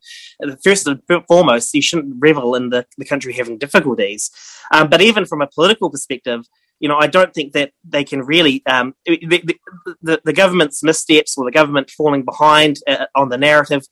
first 0.64 0.86
and 0.86 1.00
foremost, 1.28 1.74
you 1.74 1.82
shouldn't 1.82 2.16
revel 2.18 2.54
in 2.54 2.70
the, 2.70 2.86
the 2.98 3.04
country 3.04 3.32
having 3.32 3.58
difficulties. 3.58 4.30
Um, 4.72 4.88
but 4.88 5.00
even 5.00 5.26
from 5.26 5.42
a 5.42 5.46
political 5.46 5.90
perspective, 5.90 6.46
you 6.80 6.88
know, 6.88 6.96
I 6.96 7.06
don't 7.06 7.34
think 7.34 7.52
that 7.52 7.72
they 7.84 8.04
can 8.04 8.22
really 8.22 8.62
um, 8.66 8.94
the, 9.04 9.56
the, 10.02 10.20
the, 10.24 10.32
government's 10.32 10.82
missteps 10.82 11.36
or 11.36 11.44
the 11.44 11.52
government 11.52 11.90
falling 11.90 12.24
behind 12.24 12.78
uh, 12.88 13.06
on 13.14 13.28
the 13.28 13.38
narrative 13.38 13.82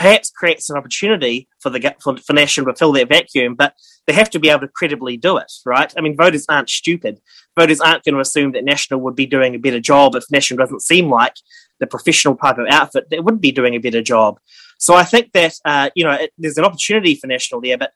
perhaps 0.00 0.30
creates 0.30 0.70
an 0.70 0.78
opportunity 0.78 1.46
for 1.58 1.68
the 1.68 1.94
for, 2.02 2.16
for 2.16 2.32
National 2.32 2.66
to 2.66 2.74
fill 2.74 2.92
that 2.92 3.10
vacuum, 3.10 3.54
but 3.54 3.74
they 4.06 4.14
have 4.14 4.30
to 4.30 4.38
be 4.38 4.48
able 4.48 4.62
to 4.62 4.68
credibly 4.68 5.18
do 5.18 5.36
it, 5.36 5.52
right? 5.66 5.92
I 5.96 6.00
mean, 6.00 6.16
voters 6.16 6.46
aren't 6.48 6.70
stupid. 6.70 7.20
Voters 7.54 7.82
aren't 7.82 8.02
going 8.04 8.14
to 8.14 8.20
assume 8.20 8.52
that 8.52 8.64
National 8.64 9.00
would 9.00 9.14
be 9.14 9.26
doing 9.26 9.54
a 9.54 9.58
better 9.58 9.78
job 9.78 10.14
if 10.14 10.24
National 10.30 10.56
doesn't 10.56 10.80
seem 10.80 11.10
like 11.10 11.34
the 11.80 11.86
professional 11.86 12.34
type 12.34 12.56
of 12.56 12.66
outfit 12.70 13.10
that 13.10 13.24
would 13.24 13.42
be 13.42 13.52
doing 13.52 13.74
a 13.74 13.78
better 13.78 14.00
job. 14.00 14.40
So 14.78 14.94
I 14.94 15.04
think 15.04 15.32
that 15.32 15.52
uh, 15.66 15.90
you 15.94 16.04
know 16.04 16.12
it, 16.12 16.32
there's 16.38 16.56
an 16.56 16.64
opportunity 16.64 17.14
for 17.14 17.26
National 17.26 17.60
there, 17.60 17.76
but 17.76 17.92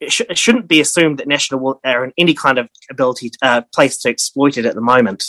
it, 0.00 0.12
sh- 0.12 0.30
it, 0.30 0.38
shouldn't 0.38 0.68
be 0.68 0.80
assumed 0.80 1.18
that 1.18 1.26
National 1.26 1.58
will, 1.58 1.80
are 1.84 2.04
in 2.04 2.12
any 2.16 2.34
kind 2.34 2.58
of 2.58 2.68
ability 2.88 3.30
to, 3.30 3.38
uh, 3.42 3.62
place 3.74 3.98
to 4.02 4.08
exploit 4.08 4.58
it 4.58 4.64
at 4.64 4.76
the 4.76 4.80
moment. 4.80 5.24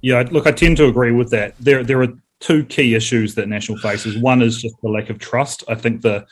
Yeah, 0.00 0.22
look, 0.30 0.46
I 0.46 0.52
tend 0.52 0.76
to 0.76 0.86
agree 0.86 1.10
with 1.10 1.30
that. 1.30 1.56
There, 1.58 1.82
there 1.82 2.00
are 2.02 2.14
two 2.40 2.64
key 2.64 2.94
issues 2.94 3.34
that 3.34 3.48
National 3.48 3.78
faces. 3.78 4.18
One 4.18 4.42
is 4.42 4.60
just 4.60 4.74
the 4.82 4.88
lack 4.88 5.10
of 5.10 5.18
trust. 5.18 5.64
I 5.68 5.74
think 5.74 6.02
the 6.02 6.26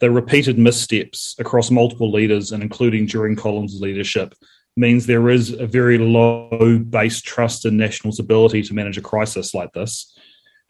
the 0.00 0.10
repeated 0.10 0.58
missteps 0.58 1.36
across 1.38 1.70
multiple 1.70 2.10
leaders 2.10 2.52
and 2.52 2.62
including 2.62 3.04
during 3.04 3.36
Collins' 3.36 3.80
leadership 3.82 4.34
means 4.76 5.04
there 5.04 5.28
is 5.28 5.52
a 5.52 5.66
very 5.66 5.98
low 5.98 6.78
base 6.78 7.20
trust 7.20 7.66
in 7.66 7.76
National's 7.76 8.18
ability 8.18 8.62
to 8.62 8.74
manage 8.74 8.96
a 8.96 9.02
crisis 9.02 9.52
like 9.52 9.72
this. 9.74 10.16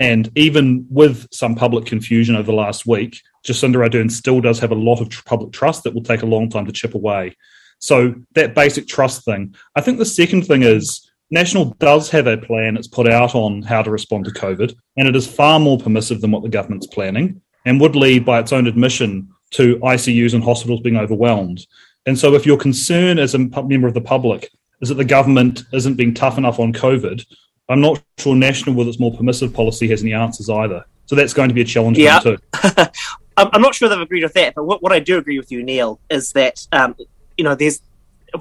And 0.01 0.31
even 0.35 0.87
with 0.91 1.29
some 1.31 1.55
public 1.55 1.85
confusion 1.87 2.35
over 2.35 2.47
the 2.47 2.53
last 2.53 2.87
week, 2.87 3.21
Jacinda 3.47 3.77
Ardern 3.77 4.11
still 4.11 4.41
does 4.41 4.59
have 4.59 4.73
a 4.73 4.75
lot 4.75 5.01
of 5.01 5.25
public 5.25 5.53
trust 5.53 5.85
that 5.85 5.95
will 5.95 6.03
take 6.03 6.23
a 6.23 6.27
long 6.27 6.49
time 6.49 6.67
to 6.67 6.73
chip 6.73 6.95
away. 6.95 7.37
So 7.79 8.15
that 8.35 8.55
basic 8.55 8.89
trust 8.89 9.25
thing. 9.25 9.55
I 9.77 9.81
think 9.81 9.99
the 9.99 10.05
second 10.05 10.47
thing 10.47 10.63
is 10.63 11.10
National 11.31 11.77
does 11.79 12.11
have 12.11 12.27
a 12.27 12.37
plan 12.37 12.77
it's 12.77 12.89
put 12.89 13.09
out 13.09 13.35
on 13.35 13.63
how 13.63 13.83
to 13.83 13.91
respond 13.91 14.25
to 14.25 14.33
COVID, 14.33 14.75
and 14.97 15.09
it 15.09 15.15
is 15.15 15.27
far 15.27 15.61
more 15.61 15.79
permissive 15.79 16.21
than 16.21 16.33
what 16.33 16.43
the 16.43 16.49
government's 16.49 16.89
planning 16.89 17.41
and 17.65 17.81
would 17.81 17.95
lead, 17.95 18.25
by 18.25 18.41
its 18.41 18.53
own 18.53 18.67
admission, 18.67 19.29
to 19.51 19.77
ICUs 19.79 20.35
and 20.35 20.43
hospitals 20.43 20.81
being 20.81 20.97
overwhelmed. 20.97 21.67
And 22.07 22.19
so, 22.19 22.35
if 22.35 22.47
your 22.47 22.57
concern 22.57 23.19
as 23.19 23.35
a 23.35 23.39
member 23.39 23.87
of 23.87 23.95
the 23.95 24.01
public 24.01 24.51
is 24.81 24.89
that 24.89 24.97
the 24.97 25.05
government 25.05 25.63
isn't 25.73 25.97
being 25.97 26.15
tough 26.15 26.39
enough 26.39 26.59
on 26.59 26.73
COVID, 26.73 27.25
I'm 27.69 27.81
not 27.81 28.03
sure 28.19 28.35
National, 28.35 28.75
with 28.75 28.89
its 28.89 28.99
more 28.99 29.15
permissive 29.15 29.53
policy, 29.53 29.89
has 29.89 30.03
any 30.03 30.15
answers 30.15 30.49
either. 30.49 30.85
So 31.07 31.15
that's 31.15 31.35
going 31.35 31.49
to 31.49 31.55
be 31.55 31.61
a 31.61 31.65
challenge 31.65 31.99
yeah. 31.99 32.19
too. 32.21 32.39
I'm 33.37 33.63
not 33.63 33.75
sure 33.75 33.89
they've 33.89 34.01
agreed 34.01 34.23
with 34.23 34.35
that, 34.35 34.55
but 34.55 34.65
what, 34.65 34.83
what 34.83 34.93
I 34.93 34.99
do 34.99 35.19
agree 35.19 35.39
with 35.39 35.51
you, 35.51 35.63
Neale, 35.63 36.01
is 36.11 36.33
that 36.33 36.67
um, 36.73 36.95
you 37.37 37.45
know 37.45 37.55
there's 37.55 37.81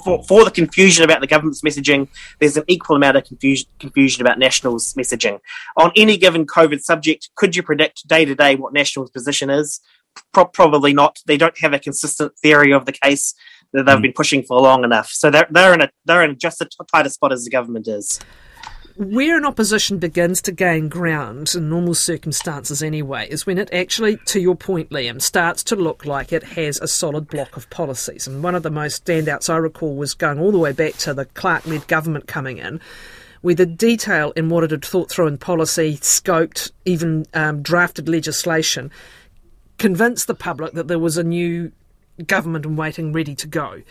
for, 0.04 0.24
for 0.24 0.44
the 0.44 0.52
confusion 0.52 1.04
about 1.04 1.22
the 1.22 1.28
government's 1.28 1.62
messaging, 1.62 2.08
there's 2.40 2.58
an 2.58 2.64
equal 2.68 2.96
amount 2.96 3.18
of 3.18 3.24
confusion, 3.26 3.68
confusion 3.80 4.22
about 4.22 4.40
National's 4.40 4.94
messaging. 4.94 5.40
On 5.78 5.92
any 5.96 6.18
given 6.18 6.46
COVID 6.46 6.82
subject, 6.82 7.30
could 7.36 7.56
you 7.56 7.64
predict 7.64 8.08
day 8.08 8.26
to 8.26 8.36
day 8.36 8.56
what 8.56 8.74
National's 8.74 9.12
position 9.12 9.50
is? 9.50 9.80
Pro- 10.34 10.46
probably 10.46 10.94
not. 10.94 11.20
They 11.26 11.38
don't 11.38 11.58
have 11.60 11.74
a 11.74 11.80
consistent 11.80 12.38
theory 12.40 12.74
of 12.74 12.86
the 12.86 12.92
case 12.92 13.34
that 13.74 13.86
they've 13.86 13.98
mm. 13.98 14.04
been 14.04 14.14
pushing 14.14 14.44
for 14.44 14.60
long 14.60 14.84
enough. 14.84 15.10
So 15.10 15.30
they're, 15.30 15.48
they're 15.50 15.74
in 15.74 15.82
a 15.82 15.90
they're 16.06 16.24
in 16.24 16.38
just 16.38 16.62
as 16.62 16.68
tight 16.92 17.06
a 17.06 17.10
spot 17.10 17.32
as 17.32 17.44
the 17.44 17.52
government 17.52 17.88
is 17.88 18.20
where 19.00 19.38
an 19.38 19.46
opposition 19.46 19.98
begins 19.98 20.42
to 20.42 20.52
gain 20.52 20.90
ground 20.90 21.54
in 21.56 21.70
normal 21.70 21.94
circumstances 21.94 22.84
anyway 22.84 23.26
is 23.30 23.46
when 23.46 23.58
it 23.58 23.74
actually, 23.74 24.18
to 24.26 24.42
your 24.42 24.58
point, 24.58 24.90
Liam, 24.90 25.22
starts 25.22 25.64
to 25.64 25.78
look 25.78 26.04
like 26.04 26.34
it 26.34 26.44
has 26.44 26.78
a 26.82 26.88
solid 26.88 27.30
block 27.30 27.56
of 27.56 27.70
policies. 27.70 28.28
And 28.28 28.44
one 28.44 28.56
of 28.56 28.64
the 28.64 28.70
most 28.70 29.06
standouts 29.06 29.50
I 29.50 29.56
recall 29.56 29.96
was 29.96 30.14
going 30.14 30.38
all 30.38 30.52
the 30.52 30.58
way 30.58 30.74
back 30.74 30.96
to 30.98 31.14
the 31.14 31.24
Clark 31.24 31.66
led 31.66 31.88
government 31.88 32.28
coming 32.28 32.58
in, 32.58 32.82
where 33.40 33.56
the 33.56 33.66
detail 33.66 34.34
in 34.36 34.50
what 34.50 34.66
it 34.66 34.72
had 34.72 34.84
thought 34.84 35.10
through 35.10 35.28
in 35.28 35.38
policy, 35.38 35.96
scoped, 36.02 36.70
even 36.84 37.26
um, 37.34 37.62
drafted 37.62 38.10
legislation, 38.10 38.92
convinced 39.78 40.28
the 40.28 40.36
public 40.36 40.74
that 40.74 40.90
there 40.90 41.00
was 41.00 41.18
a 41.18 41.24
new 41.24 41.72
government 42.28 42.66
in 42.66 42.76
waiting 42.76 43.14
ready 43.14 43.34
to 43.34 43.48
go. 43.48 43.82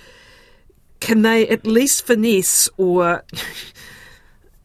Can 1.00 1.22
they 1.22 1.48
at 1.48 1.66
least 1.66 2.04
finesse 2.04 2.68
or 2.76 3.24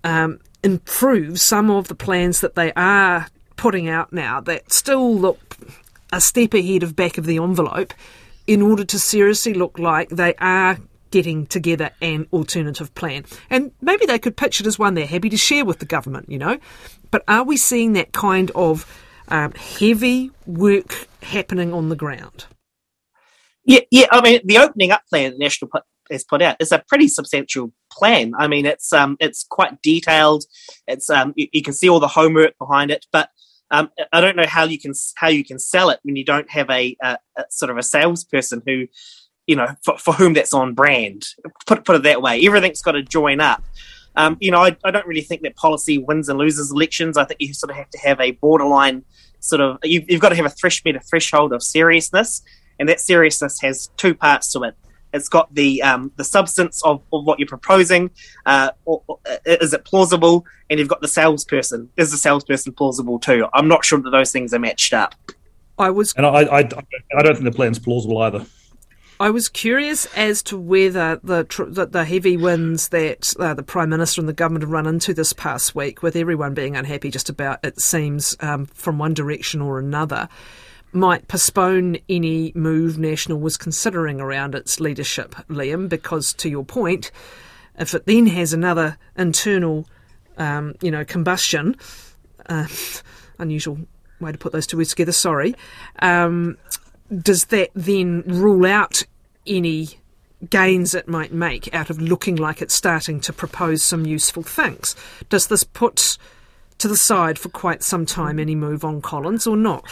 um, 0.04 0.40
improve 0.64 1.40
some 1.40 1.70
of 1.70 1.88
the 1.88 1.96
plans 1.96 2.42
that 2.42 2.56
they 2.56 2.72
are 2.74 3.28
putting 3.56 3.88
out 3.90 4.12
now 4.12 4.40
that 4.42 4.72
still 4.72 5.14
look 5.16 5.58
a 6.12 6.22
step 6.22 6.54
ahead 6.54 6.84
of 6.84 6.96
back 6.96 7.18
of 7.18 7.26
the 7.26 7.38
envelope 7.38 7.94
in 8.46 8.62
order 8.62 8.84
to 8.84 9.00
seriously 9.00 9.54
look 9.54 9.80
like 9.80 10.10
they 10.10 10.34
are 10.36 10.78
getting 11.12 11.46
together 11.46 11.92
an 12.02 12.28
alternative 12.34 12.94
plan. 12.96 13.24
And 13.50 13.72
maybe 13.82 14.06
they 14.06 14.20
could 14.20 14.36
pitch 14.36 14.60
it 14.60 14.68
as 14.68 14.80
one 14.80 14.96
they're 14.96 15.06
happy 15.06 15.30
to 15.30 15.38
share 15.38 15.64
with 15.64 15.80
the 15.80 15.86
government, 15.86 16.30
you 16.30 16.40
know. 16.40 16.60
But 17.12 17.24
are 17.28 17.44
we 17.44 17.56
seeing 17.56 17.94
that 17.94 18.14
kind 18.14 18.52
of 18.56 18.86
um, 19.28 19.54
heavy 19.54 20.32
work 20.48 21.08
happening 21.22 21.74
on 21.74 21.90
the 21.90 21.96
ground? 21.96 22.46
Yeah, 23.66 23.82
yeah. 23.92 24.08
I 24.12 24.22
mean, 24.22 24.42
the 24.44 24.58
opening 24.58 24.92
up 24.92 25.04
plan 25.08 25.34
the 25.34 25.38
National 25.38 25.70
has 26.12 26.24
put 26.24 26.42
out 26.42 26.58
is 26.60 26.72
a 26.72 26.84
pretty 26.88 27.08
substantial 27.08 27.72
plan. 27.92 28.34
I 28.38 28.48
mean, 28.48 28.66
it's 28.66 28.92
um, 28.94 29.18
it's 29.20 29.44
quite 29.44 29.82
detailed. 29.82 30.44
It's 30.88 31.10
um, 31.10 31.34
you, 31.36 31.48
you 31.54 31.62
can 31.62 31.74
see 31.74 31.90
all 31.90 32.00
the 32.00 32.08
homework 32.08 32.58
behind 32.58 32.92
it, 32.92 33.06
but 33.12 33.30
um, 33.74 33.90
I 34.12 34.22
don't 34.22 34.36
know 34.36 34.46
how 34.46 34.66
you 34.66 34.80
can 34.80 34.94
how 35.16 35.30
you 35.30 35.44
can 35.44 35.58
sell 35.58 35.90
it 35.90 36.00
when 36.04 36.16
you 36.16 36.24
don't 36.24 36.50
have 36.52 36.70
a, 36.70 36.96
a, 37.02 37.18
a 37.38 37.44
sort 37.50 37.72
of 37.72 37.78
a 37.78 37.84
salesperson 37.84 38.62
who, 38.68 38.88
you 39.48 39.56
know, 39.56 39.68
for, 39.84 39.98
for, 39.98 40.14
whom 40.14 40.34
that's 40.34 40.54
on 40.54 40.76
brand. 40.76 41.26
Put 41.66 41.84
put 41.84 41.96
it 41.96 42.04
that 42.04 42.22
way. 42.22 42.46
Everything's 42.46 42.84
got 42.84 42.92
to 42.92 43.02
join 43.02 43.42
up. 43.42 43.64
Um, 44.16 44.38
you 44.40 44.52
know, 44.52 44.60
I, 44.60 44.78
I 44.84 44.92
don't 44.92 45.08
really 45.08 45.22
think 45.22 45.42
that 45.42 45.56
policy 45.56 45.98
wins 45.98 46.30
and 46.30 46.38
loses 46.38 46.72
elections. 46.72 47.18
I 47.18 47.26
think 47.26 47.42
you 47.42 47.52
sort 47.56 47.72
of 47.72 47.78
have 47.78 47.90
to 47.90 47.98
have 48.00 48.22
a 48.22 48.32
borderline 48.32 49.06
sort 49.40 49.62
of. 49.62 49.80
You've, 49.84 50.10
you've 50.10 50.22
got 50.22 50.30
to 50.30 50.36
have 50.36 50.46
a 50.46 50.50
thresh 50.50 50.86
meter 50.86 51.00
threshold 51.00 51.52
of 51.52 51.64
seriousness, 51.64 52.44
and 52.80 52.88
that 52.90 53.00
seriousness 53.00 53.60
has 53.62 53.90
two 53.98 54.14
parts 54.14 54.52
to 54.54 54.62
it. 54.64 54.76
It's 55.14 55.30
got 55.30 55.54
the 55.54 55.82
um, 55.84 56.12
the 56.16 56.24
substance 56.24 56.82
of, 56.84 57.02
of 57.14 57.26
what 57.26 57.40
you're 57.40 57.48
proposing. 57.48 58.12
Uh, 58.46 58.72
or, 58.86 59.04
or, 59.08 59.20
uh, 59.30 59.38
is 59.46 59.74
it 59.74 59.86
plausible? 59.86 60.46
And 60.70 60.80
you've 60.80 60.90
got 60.90 61.02
the 61.02 61.08
salesperson. 61.08 61.90
Is 61.98 62.12
the 62.12 62.18
salesperson 62.18 62.74
plausible 62.74 63.20
too? 63.20 63.48
I'm 63.54 63.68
not 63.68 63.86
sure 63.86 64.02
that 64.02 64.10
those 64.10 64.32
things 64.32 64.54
are 64.54 64.60
matched 64.60 64.94
up. 64.94 65.16
I 65.78 65.90
was, 65.90 66.14
and 66.16 66.26
I, 66.26 66.42
I, 66.42 66.58
I 66.60 67.24
don't 67.24 67.34
think 67.34 67.46
the 67.46 67.52
plan's 67.52 67.80
plausible 67.80 68.20
either. 68.20 68.46
I 69.20 69.30
was 69.30 69.48
curious 69.48 70.06
as 70.18 70.44
to 70.44 70.58
whether 70.58 71.20
the 71.24 71.46
the, 71.70 71.86
the 71.86 72.06
heavy 72.06 72.36
winds 72.36 72.90
that 72.90 73.34
uh, 73.40 73.54
the 73.54 73.64
Prime 73.64 73.90
Minister 73.90 74.22
and 74.22 74.28
the 74.28 74.34
government 74.34 74.64
have 74.64 74.72
run 74.72 74.88
into 74.88 75.14
this 75.14 75.34
past 75.34 75.76
week, 75.76 76.04
with 76.04 76.16
everyone 76.16 76.54
being 76.54 76.76
unhappy 76.76 77.10
just 77.10 77.30
about 77.30 77.64
it 77.64 77.80
seems 77.80 78.36
um, 78.40 78.66
from 78.66 78.98
one 78.98 79.14
direction 79.14 79.62
or 79.62 79.80
another, 79.80 80.28
might 80.94 81.28
postpone 81.28 81.98
any 82.10 82.52
move 82.56 82.98
National 82.98 83.40
was 83.40 83.58
considering 83.58 84.22
around 84.22 84.56
its 84.56 84.80
leadership, 84.80 85.36
Liam, 85.50 85.90
because 85.90 86.34
to 86.34 86.50
your 86.50 86.64
point, 86.64 87.12
if 87.78 87.94
it 87.94 88.06
then 88.06 88.28
has 88.28 88.54
another 88.54 88.98
internal, 89.18 89.88
um, 90.38 90.76
you 90.82 90.92
know, 90.92 91.04
combustion, 91.04 91.76
uh, 92.48 92.68
unusual 93.40 93.80
way 94.20 94.32
to 94.32 94.38
put 94.38 94.52
those 94.52 94.68
two 94.68 94.78
words 94.78 94.90
together, 94.90 95.12
sorry, 95.12 95.56
um, 96.00 96.58
does 97.22 97.46
that 97.46 97.70
then 97.76 98.24
rule 98.26 98.66
out 98.66 99.04
any 99.46 100.00
gains 100.50 100.94
it 100.94 101.08
might 101.08 101.32
make 101.34 101.74
out 101.74 101.90
of 101.90 102.02
looking 102.02 102.36
like 102.36 102.62
it's 102.62 102.74
starting 102.74 103.20
to 103.22 103.34
propose 103.34 103.84
some 103.84 104.06
useful 104.06 104.44
things? 104.44 104.96
Does 105.30 105.48
this 105.48 105.64
put 105.64 106.18
to 106.80 106.88
the 106.88 106.98
side 106.98 107.40
for 107.40 107.50
quite 107.50 107.84
some 107.84 108.06
time 108.06 108.40
any 108.40 108.56
move 108.56 108.84
on 108.84 109.02
Collins 109.02 109.48
or 109.48 109.56
not? 109.56 109.86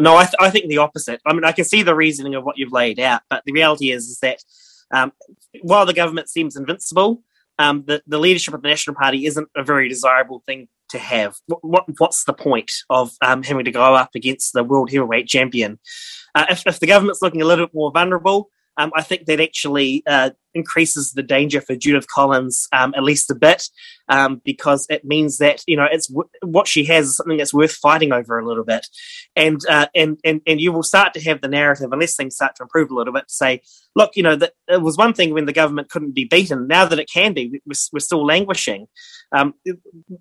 No, 0.00 0.16
I, 0.16 0.24
th- 0.24 0.34
I 0.40 0.50
think 0.50 0.68
the 0.68 0.78
opposite. 0.78 1.20
I 1.26 1.32
mean, 1.32 1.44
I 1.44 1.52
can 1.52 1.64
see 1.64 1.82
the 1.82 1.94
reasoning 1.94 2.34
of 2.34 2.44
what 2.44 2.58
you've 2.58 2.72
laid 2.72 2.98
out, 2.98 3.22
but 3.30 3.42
the 3.46 3.52
reality 3.52 3.92
is, 3.92 4.08
is 4.08 4.18
that 4.20 4.42
um, 4.92 5.12
while 5.62 5.86
the 5.86 5.94
government 5.94 6.28
seems 6.28 6.56
invincible, 6.56 7.22
um, 7.58 7.84
the, 7.86 8.02
the 8.06 8.18
leadership 8.18 8.54
of 8.54 8.62
the 8.62 8.68
National 8.68 8.96
Party 8.96 9.26
isn't 9.26 9.48
a 9.56 9.62
very 9.62 9.88
desirable 9.88 10.42
thing 10.46 10.68
to 10.90 10.98
have. 10.98 11.36
What, 11.46 11.64
what 11.64 11.84
what's 11.98 12.24
the 12.24 12.32
point 12.32 12.72
of 12.90 13.12
um, 13.22 13.42
having 13.42 13.64
to 13.64 13.70
go 13.70 13.94
up 13.94 14.10
against 14.14 14.52
the 14.52 14.64
world 14.64 14.90
heavyweight 14.90 15.28
champion? 15.28 15.78
Uh, 16.34 16.46
if, 16.50 16.66
if 16.66 16.80
the 16.80 16.86
government's 16.86 17.22
looking 17.22 17.42
a 17.42 17.44
little 17.44 17.66
bit 17.66 17.74
more 17.74 17.92
vulnerable, 17.92 18.50
um, 18.76 18.90
I 18.94 19.02
think 19.02 19.26
that 19.26 19.40
actually 19.40 20.02
uh, 20.06 20.30
increases 20.54 21.12
the 21.12 21.22
danger 21.22 21.60
for 21.60 21.76
Judith 21.76 22.06
Collins 22.08 22.68
um, 22.72 22.94
at 22.96 23.02
least 23.02 23.30
a 23.30 23.34
bit, 23.34 23.68
um, 24.08 24.40
because 24.44 24.86
it 24.90 25.04
means 25.04 25.38
that 25.38 25.62
you 25.66 25.76
know 25.76 25.86
it's 25.90 26.08
w- 26.08 26.28
what 26.42 26.68
she 26.68 26.84
has 26.84 27.06
is 27.06 27.16
something 27.16 27.36
that's 27.36 27.54
worth 27.54 27.72
fighting 27.72 28.12
over 28.12 28.38
a 28.38 28.46
little 28.46 28.64
bit, 28.64 28.86
and 29.36 29.60
uh, 29.68 29.86
and 29.94 30.18
and 30.24 30.40
and 30.46 30.60
you 30.60 30.72
will 30.72 30.82
start 30.82 31.14
to 31.14 31.20
have 31.22 31.40
the 31.40 31.48
narrative 31.48 31.90
unless 31.92 32.16
things 32.16 32.34
start 32.34 32.54
to 32.56 32.62
improve 32.62 32.90
a 32.90 32.94
little 32.94 33.12
bit 33.12 33.28
to 33.28 33.34
say, 33.34 33.60
look, 33.94 34.16
you 34.16 34.22
know 34.22 34.36
that 34.36 34.52
it 34.68 34.82
was 34.82 34.96
one 34.96 35.12
thing 35.12 35.32
when 35.32 35.46
the 35.46 35.52
government 35.52 35.90
couldn't 35.90 36.14
be 36.14 36.24
beaten. 36.24 36.66
Now 36.66 36.84
that 36.84 36.98
it 36.98 37.10
can 37.12 37.32
be, 37.32 37.60
we're, 37.66 37.74
we're 37.92 38.00
still 38.00 38.24
languishing. 38.24 38.86
Um, 39.32 39.54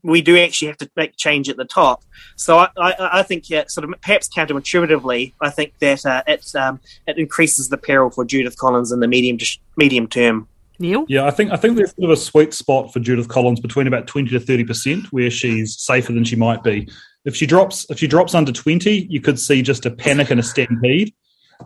we 0.01 0.21
do 0.21 0.37
actually 0.37 0.69
have 0.69 0.77
to 0.77 0.89
make 0.95 1.17
change 1.17 1.49
at 1.49 1.57
the 1.57 1.65
top. 1.65 2.03
So 2.35 2.57
I, 2.57 2.69
I, 2.77 3.19
I 3.19 3.23
think, 3.23 3.49
yeah, 3.49 3.65
sort 3.67 3.83
of 3.83 4.01
perhaps 4.01 4.27
counterintuitively, 4.27 5.33
I 5.41 5.49
think 5.49 5.77
that 5.79 6.05
uh, 6.05 6.23
it 6.25 6.53
um, 6.55 6.79
it 7.07 7.17
increases 7.17 7.69
the 7.69 7.77
peril 7.77 8.09
for 8.09 8.25
Judith 8.25 8.57
Collins 8.57 8.91
in 8.91 8.99
the 8.99 9.07
medium 9.07 9.37
to 9.37 9.45
sh- 9.45 9.59
medium 9.77 10.07
term. 10.07 10.47
Neale? 10.79 11.05
Yeah, 11.07 11.25
I 11.25 11.31
think 11.31 11.51
I 11.51 11.55
think 11.55 11.77
there's 11.77 11.95
sort 11.95 12.05
of 12.05 12.09
a 12.09 12.17
sweet 12.17 12.53
spot 12.53 12.91
for 12.91 12.99
Judith 12.99 13.27
Collins 13.27 13.59
between 13.59 13.87
about 13.87 14.07
twenty 14.07 14.31
to 14.31 14.39
thirty 14.39 14.63
percent, 14.63 15.05
where 15.11 15.29
she's 15.29 15.79
safer 15.79 16.11
than 16.11 16.23
she 16.23 16.35
might 16.35 16.63
be. 16.63 16.89
If 17.25 17.35
she 17.35 17.45
drops 17.45 17.89
if 17.89 17.99
she 17.99 18.07
drops 18.07 18.33
under 18.33 18.51
twenty, 18.51 19.05
you 19.09 19.21
could 19.21 19.39
see 19.39 19.61
just 19.61 19.85
a 19.85 19.91
panic 19.91 20.31
and 20.31 20.39
a 20.39 20.43
stampede. 20.43 21.13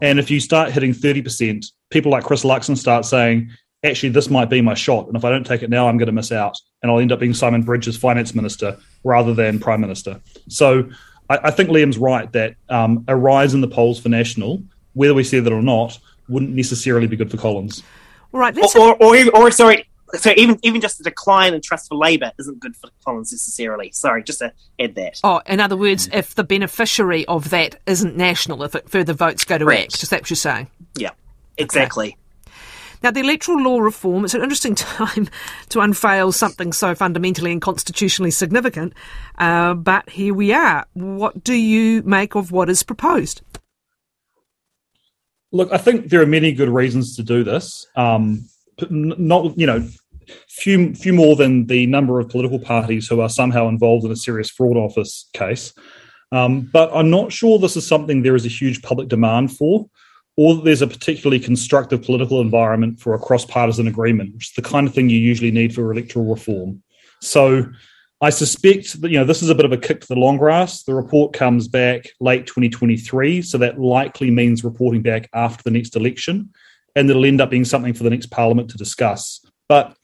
And 0.01 0.19
if 0.19 0.29
you 0.29 0.39
start 0.39 0.71
hitting 0.71 0.93
thirty 0.93 1.21
percent, 1.21 1.65
people 1.89 2.11
like 2.11 2.25
Chris 2.25 2.43
Luxon 2.43 2.77
start 2.77 3.05
saying, 3.05 3.49
actually, 3.83 4.09
this 4.09 4.29
might 4.29 4.49
be 4.49 4.61
my 4.61 4.73
shot. 4.73 5.07
And 5.07 5.15
if 5.15 5.23
I 5.23 5.29
don't 5.29 5.45
take 5.45 5.63
it 5.63 5.69
now, 5.69 5.87
I'm 5.87 5.97
going 5.97 6.07
to 6.07 6.11
miss 6.11 6.31
out. 6.31 6.57
And 6.83 6.91
I'll 6.91 6.99
end 6.99 7.11
up 7.11 7.19
being 7.19 7.33
Simon 7.33 7.63
Bridges 7.63 7.97
finance 7.97 8.35
minister 8.35 8.77
rather 9.03 9.33
than 9.33 9.57
prime 9.57 9.81
minister. 9.81 10.19
So 10.49 10.89
I, 11.29 11.39
I 11.45 11.51
think 11.51 11.69
Liam's 11.69 11.97
right 11.97 12.31
that 12.33 12.55
um, 12.69 13.05
a 13.07 13.15
rise 13.15 13.53
in 13.53 13.61
the 13.61 13.67
polls 13.67 13.99
for 13.99 14.09
National, 14.09 14.61
whether 14.93 15.13
we 15.13 15.23
see 15.23 15.39
that 15.39 15.53
or 15.53 15.63
not, 15.63 15.97
wouldn't 16.29 16.53
necessarily 16.53 17.07
be 17.07 17.15
good 17.15 17.31
for 17.31 17.37
Collins. 17.37 17.83
All 18.33 18.39
right, 18.39 18.57
or, 18.57 18.95
or, 18.95 19.03
or, 19.03 19.35
or, 19.35 19.51
sorry, 19.51 19.87
so 20.15 20.33
even 20.35 20.59
even 20.63 20.81
just 20.81 20.99
a 20.99 21.03
decline 21.03 21.53
in 21.53 21.61
trust 21.61 21.89
for 21.89 21.95
Labour 21.95 22.31
isn't 22.39 22.59
good 22.59 22.75
for 22.75 22.89
Collins 23.03 23.31
necessarily. 23.31 23.91
Sorry, 23.91 24.23
just 24.23 24.39
to 24.39 24.53
add 24.79 24.95
that. 24.95 25.19
Oh, 25.23 25.41
in 25.45 25.59
other 25.59 25.77
words, 25.77 26.09
if 26.11 26.35
the 26.35 26.43
beneficiary 26.43 27.25
of 27.25 27.49
that 27.49 27.79
isn't 27.85 28.15
national, 28.15 28.63
if 28.63 28.75
it, 28.75 28.89
further 28.89 29.13
votes 29.13 29.43
go 29.43 29.57
to 29.57 29.65
Correct. 29.65 29.93
ACT, 29.93 30.03
is 30.03 30.09
that 30.09 30.21
what 30.21 30.29
you're 30.29 30.37
saying? 30.37 30.67
Yeah, 30.97 31.11
exactly. 31.57 32.09
Okay. 32.09 32.17
Now, 33.03 33.11
the 33.11 33.19
electoral 33.19 33.61
law 33.61 33.79
reform, 33.79 34.25
it's 34.25 34.33
an 34.33 34.41
interesting 34.41 34.75
time 34.75 35.29
to 35.69 35.81
unveil 35.81 36.31
something 36.31 36.73
so 36.73 36.95
fundamentally 36.95 37.51
and 37.51 37.61
constitutionally 37.61 38.31
significant, 38.31 38.93
uh, 39.37 39.73
but 39.75 40.09
here 40.09 40.33
we 40.33 40.53
are. 40.53 40.85
What 40.93 41.43
do 41.43 41.53
you 41.53 42.01
make 42.03 42.35
of 42.35 42.51
what 42.51 42.69
is 42.69 42.83
proposed? 42.83 43.41
Look, 45.51 45.71
I 45.71 45.77
think 45.77 46.09
there 46.09 46.21
are 46.21 46.27
many 46.27 46.51
good 46.51 46.69
reasons 46.69 47.15
to 47.15 47.23
do 47.23 47.43
this. 47.43 47.87
Um, 47.95 48.47
not, 48.89 49.57
you 49.57 49.65
know, 49.65 49.87
few 50.49 50.93
few 50.93 51.13
more 51.13 51.35
than 51.35 51.65
the 51.67 51.87
number 51.87 52.19
of 52.19 52.29
political 52.29 52.59
parties 52.59 53.07
who 53.07 53.21
are 53.21 53.29
somehow 53.29 53.67
involved 53.67 54.05
in 54.05 54.11
a 54.11 54.15
serious 54.15 54.49
fraud 54.49 54.77
office 54.77 55.29
case. 55.33 55.73
Um, 56.31 56.69
but 56.73 56.91
I'm 56.93 57.09
not 57.09 57.31
sure 57.31 57.57
this 57.57 57.77
is 57.77 57.87
something 57.87 58.21
there 58.21 58.35
is 58.35 58.45
a 58.45 58.49
huge 58.49 58.81
public 58.81 59.07
demand 59.07 59.55
for 59.55 59.89
or 60.35 60.55
that 60.55 60.65
there's 60.65 60.81
a 60.83 60.87
particularly 60.87 61.39
constructive 61.39 62.03
political 62.03 62.41
environment 62.41 62.99
for 62.99 63.13
a 63.13 63.19
cross 63.19 63.43
partisan 63.43 63.87
agreement, 63.87 64.33
which 64.33 64.49
is 64.49 64.53
the 64.53 64.61
kind 64.61 64.87
of 64.87 64.93
thing 64.93 65.09
you 65.09 65.17
usually 65.17 65.51
need 65.51 65.73
for 65.73 65.91
electoral 65.91 66.25
reform. 66.25 66.83
So 67.21 67.65
I 68.19 68.31
suspect 68.31 68.99
that 69.01 69.11
you 69.11 69.19
know 69.19 69.25
this 69.25 69.43
is 69.43 69.49
a 69.49 69.55
bit 69.55 69.65
of 69.65 69.71
a 69.71 69.77
kick 69.77 70.01
to 70.01 70.07
the 70.07 70.15
long 70.15 70.37
grass. 70.37 70.83
The 70.83 70.95
report 70.95 71.33
comes 71.33 71.67
back 71.67 72.09
late 72.19 72.47
2023, 72.47 73.43
so 73.43 73.57
that 73.59 73.79
likely 73.79 74.31
means 74.31 74.63
reporting 74.63 75.03
back 75.03 75.29
after 75.33 75.61
the 75.63 75.71
next 75.71 75.95
election, 75.95 76.49
and 76.95 77.09
it'll 77.09 77.25
end 77.25 77.41
up 77.41 77.51
being 77.51 77.65
something 77.65 77.93
for 77.93 78.03
the 78.03 78.09
next 78.09 78.31
parliament 78.31 78.69
to 78.71 78.77
discuss. 78.77 79.45
But 79.69 79.95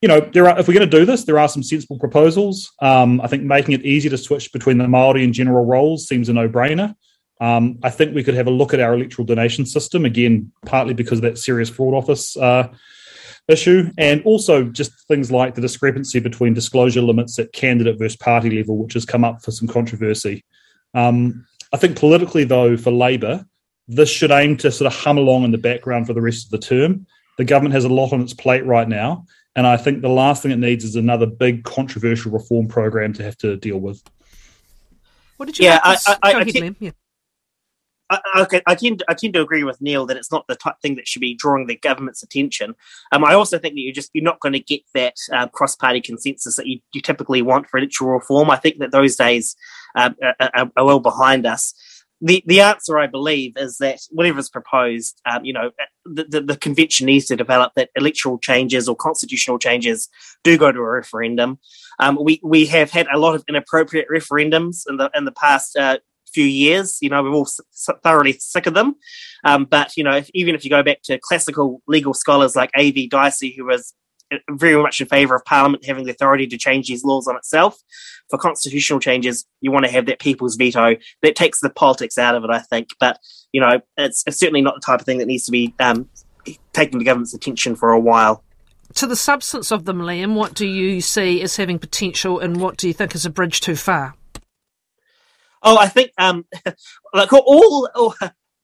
you 0.00 0.06
know, 0.06 0.20
there 0.20 0.48
are 0.48 0.58
if 0.58 0.68
we're 0.68 0.74
going 0.74 0.88
to 0.88 0.98
do 0.98 1.04
this, 1.04 1.24
there 1.24 1.40
are 1.40 1.48
some 1.48 1.64
sensible 1.64 1.98
proposals. 1.98 2.70
Um, 2.80 3.20
I 3.20 3.26
think 3.26 3.42
making 3.42 3.74
it 3.74 3.84
easy 3.84 4.08
to 4.08 4.18
switch 4.18 4.52
between 4.52 4.78
the 4.78 4.86
Maori 4.86 5.24
and 5.24 5.34
general 5.34 5.64
rolls 5.64 6.06
seems 6.06 6.28
a 6.28 6.32
no-brainer. 6.32 6.94
Um, 7.40 7.78
I 7.82 7.90
think 7.90 8.14
we 8.14 8.22
could 8.22 8.34
have 8.34 8.46
a 8.46 8.52
look 8.52 8.74
at 8.74 8.80
our 8.80 8.94
electoral 8.94 9.26
donation 9.26 9.66
system 9.66 10.04
again, 10.04 10.52
partly 10.64 10.94
because 10.94 11.18
of 11.18 11.22
that 11.22 11.38
serious 11.38 11.68
fraud 11.68 11.94
office 11.94 12.36
uh, 12.36 12.68
issue, 13.48 13.90
and 13.98 14.22
also 14.24 14.64
just 14.64 14.92
things 15.08 15.30
like 15.30 15.54
the 15.54 15.60
discrepancy 15.60 16.20
between 16.20 16.54
disclosure 16.54 17.00
limits 17.00 17.38
at 17.38 17.52
candidate 17.52 17.98
versus 17.98 18.16
party 18.16 18.50
level, 18.50 18.76
which 18.78 18.92
has 18.94 19.04
come 19.04 19.24
up 19.24 19.42
for 19.42 19.50
some 19.50 19.66
controversy. 19.66 20.44
Um, 20.94 21.46
I 21.72 21.76
think 21.76 21.98
politically, 21.98 22.44
though, 22.44 22.76
for 22.76 22.90
Labor, 22.90 23.46
this 23.88 24.10
should 24.10 24.30
aim 24.30 24.56
to 24.58 24.70
sort 24.70 24.92
of 24.92 24.98
hum 24.98 25.18
along 25.18 25.44
in 25.44 25.50
the 25.50 25.58
background 25.58 26.06
for 26.06 26.12
the 26.12 26.20
rest 26.20 26.46
of 26.46 26.50
the 26.50 26.66
term. 26.66 27.06
The 27.38 27.44
government 27.44 27.74
has 27.74 27.84
a 27.84 27.88
lot 27.88 28.12
on 28.12 28.20
its 28.20 28.34
plate 28.34 28.66
right 28.66 28.88
now, 28.88 29.24
and 29.56 29.66
I 29.66 29.76
think 29.76 30.02
the 30.02 30.08
last 30.08 30.42
thing 30.42 30.52
it 30.52 30.58
needs 30.58 30.84
is 30.84 30.96
another 30.96 31.26
big 31.26 31.64
controversial 31.64 32.32
reform 32.32 32.68
program 32.68 33.12
to 33.14 33.22
have 33.22 33.36
to 33.38 33.56
deal 33.56 33.78
with. 33.78 34.02
What 35.38 35.46
did 35.46 35.58
you? 35.58 35.66
Yeah, 35.66 35.80
I, 35.82 35.96
I, 36.06 36.16
I, 36.22 36.32
I, 36.40 36.74
yeah. 36.80 36.90
I, 38.10 38.20
okay, 38.36 38.62
I 38.66 38.74
tend 38.74 39.02
I 39.08 39.14
tend 39.14 39.34
to 39.34 39.42
agree 39.42 39.64
with 39.64 39.80
Neale 39.80 40.06
that 40.06 40.16
it's 40.16 40.32
not 40.32 40.46
the 40.48 40.56
type 40.56 40.76
thing 40.80 40.96
that 40.96 41.06
should 41.06 41.20
be 41.20 41.34
drawing 41.34 41.66
the 41.66 41.76
government's 41.76 42.22
attention. 42.22 42.74
Um, 43.12 43.24
I 43.24 43.34
also 43.34 43.58
think 43.58 43.74
that 43.74 43.80
you 43.80 43.92
just 43.92 44.10
you're 44.14 44.24
not 44.24 44.40
going 44.40 44.54
to 44.54 44.60
get 44.60 44.82
that 44.94 45.14
uh, 45.32 45.48
cross 45.48 45.76
party 45.76 46.00
consensus 46.00 46.56
that 46.56 46.66
you, 46.66 46.80
you, 46.92 47.02
typically 47.02 47.42
want 47.42 47.68
for 47.68 47.78
electoral 47.78 48.12
reform. 48.12 48.50
I 48.50 48.56
think 48.56 48.78
that 48.78 48.92
those 48.92 49.16
days 49.16 49.56
um, 49.94 50.16
are, 50.40 50.70
are, 50.76 50.84
well 50.84 51.00
behind 51.00 51.46
us. 51.46 51.74
The 52.20 52.42
the 52.46 52.62
answer, 52.62 52.98
I 52.98 53.06
believe, 53.06 53.52
is 53.56 53.78
that 53.78 54.00
whatever 54.10 54.38
is 54.38 54.48
proposed, 54.48 55.20
um, 55.24 55.44
you 55.44 55.52
know, 55.52 55.70
the, 56.04 56.24
the, 56.24 56.40
the 56.40 56.56
convention 56.56 57.06
needs 57.06 57.26
to 57.26 57.36
develop 57.36 57.74
that 57.76 57.90
electoral 57.94 58.38
changes 58.38 58.88
or 58.88 58.96
constitutional 58.96 59.58
changes 59.58 60.08
do 60.42 60.56
go 60.56 60.72
to 60.72 60.78
a 60.78 60.90
referendum. 60.90 61.58
Um, 62.00 62.18
we 62.20 62.40
we 62.42 62.66
have 62.66 62.90
had 62.90 63.06
a 63.12 63.18
lot 63.18 63.34
of 63.34 63.44
inappropriate 63.48 64.08
referendums 64.10 64.82
in 64.88 64.96
the 64.96 65.10
in 65.14 65.26
the 65.26 65.32
past 65.32 65.76
uh, 65.76 65.98
few 66.38 66.46
years. 66.46 66.98
You 67.00 67.10
know, 67.10 67.20
we're 67.20 67.32
all 67.32 67.48
thoroughly 68.04 68.34
sick 68.34 68.66
of 68.66 68.74
them. 68.74 68.94
Um, 69.42 69.64
but 69.64 69.96
you 69.96 70.04
know, 70.04 70.16
if, 70.16 70.30
even 70.34 70.54
if 70.54 70.64
you 70.64 70.70
go 70.70 70.84
back 70.84 71.02
to 71.04 71.18
classical 71.18 71.82
legal 71.88 72.14
scholars 72.14 72.54
like 72.54 72.70
A.V. 72.76 73.08
Dicey, 73.08 73.54
who 73.56 73.64
was 73.64 73.92
uh, 74.32 74.36
very 74.52 74.80
much 74.80 75.00
in 75.00 75.08
favour 75.08 75.34
of 75.34 75.44
Parliament 75.44 75.84
having 75.84 76.04
the 76.04 76.12
authority 76.12 76.46
to 76.46 76.56
change 76.56 76.86
these 76.86 77.04
laws 77.04 77.26
on 77.26 77.36
itself. 77.36 77.76
For 78.30 78.38
constitutional 78.38 79.00
changes, 79.00 79.46
you 79.60 79.72
want 79.72 79.86
to 79.86 79.90
have 79.90 80.06
that 80.06 80.20
people's 80.20 80.54
veto. 80.54 80.96
That 81.22 81.34
takes 81.34 81.60
the 81.60 81.70
politics 81.70 82.18
out 82.18 82.36
of 82.36 82.44
it, 82.44 82.50
I 82.50 82.60
think. 82.60 82.90
But 83.00 83.18
you 83.52 83.60
know, 83.60 83.80
it's, 83.96 84.22
it's 84.26 84.38
certainly 84.38 84.60
not 84.60 84.74
the 84.76 84.80
type 84.80 85.00
of 85.00 85.06
thing 85.06 85.18
that 85.18 85.26
needs 85.26 85.46
to 85.46 85.50
be 85.50 85.74
um, 85.80 86.08
taking 86.72 87.00
the 87.00 87.04
government's 87.04 87.34
attention 87.34 87.74
for 87.74 87.90
a 87.90 87.98
while. 87.98 88.44
To 88.94 89.06
the 89.06 89.16
substance 89.16 89.72
of 89.72 89.86
them, 89.86 89.98
Liam, 89.98 90.34
what 90.34 90.54
do 90.54 90.66
you 90.66 91.00
see 91.00 91.42
as 91.42 91.56
having 91.56 91.78
potential, 91.78 92.38
and 92.38 92.60
what 92.60 92.76
do 92.76 92.86
you 92.86 92.94
think 92.94 93.14
is 93.14 93.26
a 93.26 93.30
bridge 93.30 93.60
too 93.60 93.76
far? 93.76 94.14
Oh, 95.62 95.78
I 95.78 95.88
think 95.88 96.12
um, 96.18 96.46
like 97.14 97.32
all, 97.32 97.88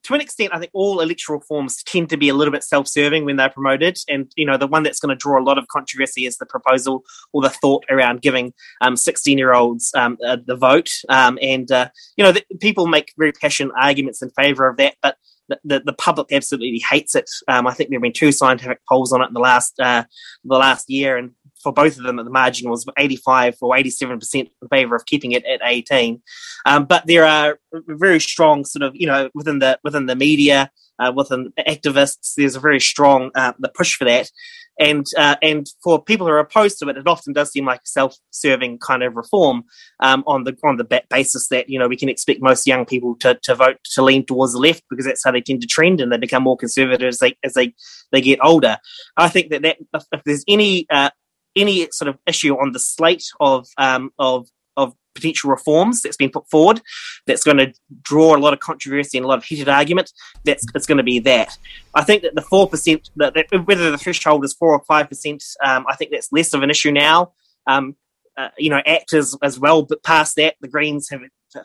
to 0.05 0.15
an 0.15 0.21
extent, 0.21 0.51
I 0.53 0.59
think 0.59 0.71
all 0.75 1.01
electoral 1.01 1.41
forms 1.41 1.83
tend 1.83 2.11
to 2.11 2.17
be 2.17 2.29
a 2.29 2.35
little 2.35 2.53
bit 2.53 2.63
self-serving 2.63 3.25
when 3.25 3.37
they're 3.37 3.49
promoted, 3.49 3.99
and 4.09 4.31
you 4.37 4.45
know 4.45 4.57
the 4.57 4.67
one 4.67 4.83
that's 4.83 5.01
going 5.01 5.17
to 5.17 5.21
draw 5.21 5.41
a 5.41 5.43
lot 5.43 5.59
of 5.59 5.67
controversy 5.69 6.27
is 6.27 6.37
the 6.37 6.47
proposal 6.47 7.03
or 7.33 7.43
the 7.43 7.51
thought 7.51 7.85
around 7.91 8.23
giving 8.23 8.53
um, 8.81 8.97
sixteen-year-olds 8.97 9.93
um, 9.95 10.19
uh, 10.25 10.37
the 10.47 10.57
vote, 10.57 10.91
um, 11.09 11.39
and 11.41 11.73
uh, 11.73 11.89
you 12.17 12.25
know 12.25 12.33
the, 12.33 12.45
people 12.61 12.87
make 12.87 13.13
very 13.19 13.33
passionate 13.33 13.73
arguments 13.81 14.23
in 14.23 14.31
favour 14.31 14.69
of 14.69 14.77
that, 14.77 14.95
but 15.03 15.17
the, 15.49 15.61
the, 15.65 15.81
the, 15.81 15.93
public 15.93 16.33
absolutely 16.33 16.83
hates 16.91 17.15
it. 17.15 17.29
Um, 17.49 17.67
I 17.67 17.75
think 17.75 17.91
there 17.91 17.99
have 17.99 18.03
been 18.03 18.13
two 18.13 18.33
scientific 18.33 18.81
polls 18.89 19.13
on 19.13 19.23
it 19.23 19.29
in 19.29 19.35
the 19.35 19.41
last 19.41 19.79
uh, 19.81 20.05
the 20.45 20.57
last 20.57 20.91
year, 20.91 21.17
and 21.17 21.31
for 21.65 21.73
both 21.73 21.97
of 21.97 22.05
them 22.05 22.21
at 22.21 22.25
the 22.25 22.31
margin 22.31 22.71
was 22.71 22.87
85 22.97 23.57
or 23.61 23.77
87 23.77 24.21
percent 24.21 24.49
in 24.63 24.69
favour 24.69 24.95
of 24.95 25.07
keeping 25.07 25.33
it 25.33 25.45
at 25.45 25.61
18. 25.65 26.23
Um, 26.67 26.85
but 26.85 27.07
there 27.07 27.25
are 27.25 27.59
very 27.73 28.21
strong 28.21 28.65
sort 28.65 28.85
of 28.85 28.95
you 28.95 29.09
know 29.09 29.31
within 29.35 29.59
the 29.59 29.81
within 29.83 30.07
the 30.07 30.15
media, 30.15 30.71
uh, 30.99 31.13
within 31.15 31.53
activists, 31.67 32.35
there's 32.37 32.55
a 32.55 32.61
very 32.61 32.81
strong 32.81 33.31
uh, 33.35 33.53
the 33.59 33.69
push 33.69 33.97
for 33.97 34.05
that. 34.05 34.31
And 34.79 35.07
uh, 35.17 35.37
and 35.41 35.67
for 35.85 36.03
people 36.03 36.27
who 36.27 36.33
are 36.33 36.41
opposed 36.41 36.81
to 36.81 36.89
it, 36.89 36.97
it 36.97 37.07
often 37.07 37.33
does 37.33 37.53
seem 37.53 37.65
like 37.65 37.81
a 37.81 37.87
self-serving 37.87 38.79
kind 38.81 39.05
of 39.05 39.15
reform 39.15 39.65
um, 40.01 40.25
on 40.27 40.43
the 40.45 40.57
on 40.65 40.79
the 40.79 41.03
basis 41.09 41.47
that 41.49 41.69
you 41.69 41.79
know 41.79 41.87
we 41.87 41.97
can 41.97 42.09
expect 42.09 42.43
most 42.43 42.67
young 42.67 42.85
people 42.85 43.15
to, 43.21 43.39
to 43.45 43.55
vote 43.55 43.77
to 43.85 44.03
lean 44.03 44.27
towards 44.27 44.53
the 44.53 44.59
left 44.59 44.83
because 44.91 45.07
that's 45.07 45.23
how 45.25 45.31
they 45.31 45.41
tend 45.41 45.61
to 45.61 45.69
trend 45.69 46.01
and 46.01 46.11
they 46.11 46.17
become 46.17 46.43
more 46.43 46.57
conservative 46.57 47.07
as 47.07 47.19
they 47.19 47.37
as 47.45 47.55
they 47.55 47.73
they 48.11 48.21
get 48.21 48.41
older. 48.43 48.79
I 49.17 49.29
think 49.29 49.51
that 49.51 49.63
that 49.63 49.77
if, 49.95 50.05
if 50.11 50.25
there's 50.25 50.45
any 50.49 50.87
uh, 50.91 51.11
any 51.57 51.89
sort 51.91 52.09
of 52.09 52.19
issue 52.27 52.55
on 52.55 52.73
the 52.73 52.79
slate 52.79 53.25
of 53.41 53.67
um, 53.79 54.11
of 54.19 54.49
of 54.77 54.95
potential 55.15 55.51
reforms 55.51 56.03
that's 56.03 56.17
been 56.17 56.31
put 56.31 56.49
forward 56.51 56.81
that's 57.27 57.45
going 57.45 57.57
to 57.57 57.73
draw 58.03 58.37
a 58.37 58.39
lot 58.39 58.53
of 58.53 58.61
controversy 58.61 59.17
and 59.17 59.25
a 59.25 59.29
lot 59.29 59.39
of 59.39 59.45
heated 59.45 59.69
argument 59.69 60.13
that's 60.45 60.67
it's 60.75 60.87
going 60.87 60.99
to 60.99 61.05
be 61.05 61.19
that. 61.21 61.57
I 61.95 62.03
think 62.03 62.23
that 62.23 62.35
the 62.35 62.43
4% 62.43 63.11
that, 63.17 63.35
that 63.35 63.67
whether 63.67 63.91
the 63.91 63.99
threshold 63.99 64.45
is 64.45 64.55
4 64.55 64.73
or 64.73 64.83
5% 64.85 65.57
um, 65.65 65.85
i 65.89 65.97
think 65.97 66.11
that's 66.11 66.33
less 66.33 66.53
of 66.53 66.63
an 66.63 66.71
issue 66.71 66.93
now. 66.93 67.33
Um, 67.67 67.97
uh, 68.37 68.49
you 68.59 68.69
know 68.69 68.83
actors 68.85 69.37
as 69.43 69.61
well 69.61 69.83
but 69.83 70.03
past 70.03 70.37
that. 70.37 70.57
The 70.61 70.69
greens 70.69 71.09
have 71.11 71.21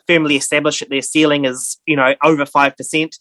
firmly 0.06 0.36
established 0.36 0.80
that 0.80 0.88
their 0.88 1.02
ceiling 1.02 1.44
is 1.44 1.80
you 1.86 1.96
know 1.96 2.14
over 2.22 2.44
5% 2.44 3.14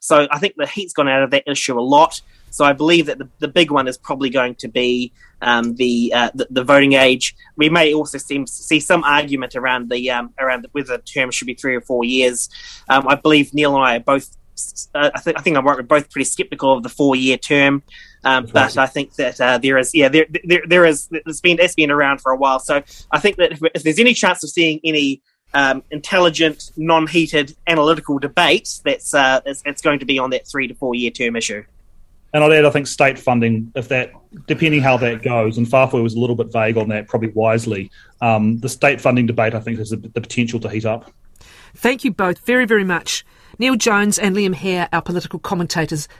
so 0.00 0.26
i 0.30 0.38
think 0.38 0.54
the 0.56 0.66
heat's 0.66 0.92
gone 0.92 1.08
out 1.08 1.22
of 1.22 1.30
that 1.30 1.44
issue 1.46 1.78
a 1.78 1.80
lot 1.80 2.20
so 2.56 2.64
I 2.64 2.72
believe 2.72 3.04
that 3.06 3.18
the, 3.18 3.28
the 3.38 3.48
big 3.48 3.70
one 3.70 3.86
is 3.86 3.98
probably 3.98 4.30
going 4.30 4.54
to 4.56 4.68
be 4.68 5.12
um, 5.42 5.74
the, 5.74 6.10
uh, 6.14 6.30
the, 6.34 6.46
the 6.48 6.64
voting 6.64 6.94
age. 6.94 7.36
We 7.56 7.68
may 7.68 7.92
also 7.92 8.16
see, 8.16 8.46
see 8.46 8.80
some 8.80 9.04
argument 9.04 9.54
around 9.54 9.90
the 9.90 10.10
um, 10.10 10.32
around 10.38 10.66
whether 10.72 10.96
the 10.96 11.02
term 11.02 11.30
should 11.30 11.46
be 11.46 11.52
three 11.52 11.76
or 11.76 11.82
four 11.82 12.04
years. 12.04 12.48
Um, 12.88 13.06
I 13.08 13.16
believe 13.16 13.52
Neale 13.52 13.76
and 13.76 13.84
I 13.84 13.96
are 13.96 14.00
both. 14.00 14.34
Uh, 14.94 15.10
I 15.14 15.20
think 15.20 15.38
I 15.38 15.42
think 15.42 15.58
I'm 15.58 15.66
right. 15.66 15.76
We're 15.76 15.82
both 15.82 16.10
pretty 16.10 16.24
skeptical 16.24 16.72
of 16.72 16.82
the 16.82 16.88
four 16.88 17.14
year 17.14 17.36
term, 17.36 17.82
um, 18.24 18.46
but 18.46 18.78
I 18.78 18.86
think 18.86 19.12
that 19.16 19.38
uh, 19.38 19.58
there 19.58 19.76
is 19.76 19.94
yeah 19.94 20.08
there, 20.08 20.24
there 20.44 20.62
there 20.66 20.86
is 20.86 21.08
it's 21.10 21.42
been 21.42 21.58
it's 21.60 21.74
been 21.74 21.90
around 21.90 22.22
for 22.22 22.32
a 22.32 22.36
while. 22.36 22.58
So 22.58 22.82
I 23.10 23.18
think 23.18 23.36
that 23.36 23.52
if, 23.52 23.60
if 23.74 23.82
there's 23.82 23.98
any 23.98 24.14
chance 24.14 24.42
of 24.42 24.48
seeing 24.48 24.80
any 24.82 25.20
um, 25.52 25.82
intelligent, 25.90 26.70
non-heated, 26.78 27.54
analytical 27.66 28.18
debate, 28.18 28.80
that's 28.82 29.12
uh, 29.12 29.40
it's, 29.44 29.62
it's, 29.66 29.82
going 29.82 29.98
to 29.98 30.06
be 30.06 30.18
on 30.18 30.30
that 30.30 30.46
three 30.48 30.66
to 30.68 30.74
four 30.74 30.94
year 30.94 31.10
term 31.10 31.36
issue. 31.36 31.62
And 32.36 32.44
I'd 32.44 32.52
add, 32.52 32.66
I 32.66 32.70
think 32.70 32.86
state 32.86 33.18
funding, 33.18 33.72
if 33.74 33.88
that, 33.88 34.12
depending 34.46 34.82
how 34.82 34.98
that 34.98 35.22
goes, 35.22 35.56
and 35.56 35.66
Faafoi 35.66 36.02
was 36.02 36.12
a 36.12 36.20
little 36.20 36.36
bit 36.36 36.52
vague 36.52 36.76
on 36.76 36.90
that, 36.90 37.08
probably 37.08 37.30
wisely. 37.30 37.90
Um, 38.20 38.58
the 38.58 38.68
state 38.68 39.00
funding 39.00 39.24
debate, 39.24 39.54
I 39.54 39.60
think, 39.60 39.78
has 39.78 39.88
the, 39.88 39.96
the 39.96 40.20
potential 40.20 40.60
to 40.60 40.68
heat 40.68 40.84
up. 40.84 41.10
Thank 41.74 42.04
you 42.04 42.10
both 42.10 42.40
very, 42.40 42.66
very 42.66 42.84
much. 42.84 43.24
Neale 43.58 43.76
Jones 43.76 44.18
and 44.18 44.36
Liam 44.36 44.54
Hehir, 44.54 44.86
our 44.92 45.00
political 45.00 45.38
commentators, 45.38 46.08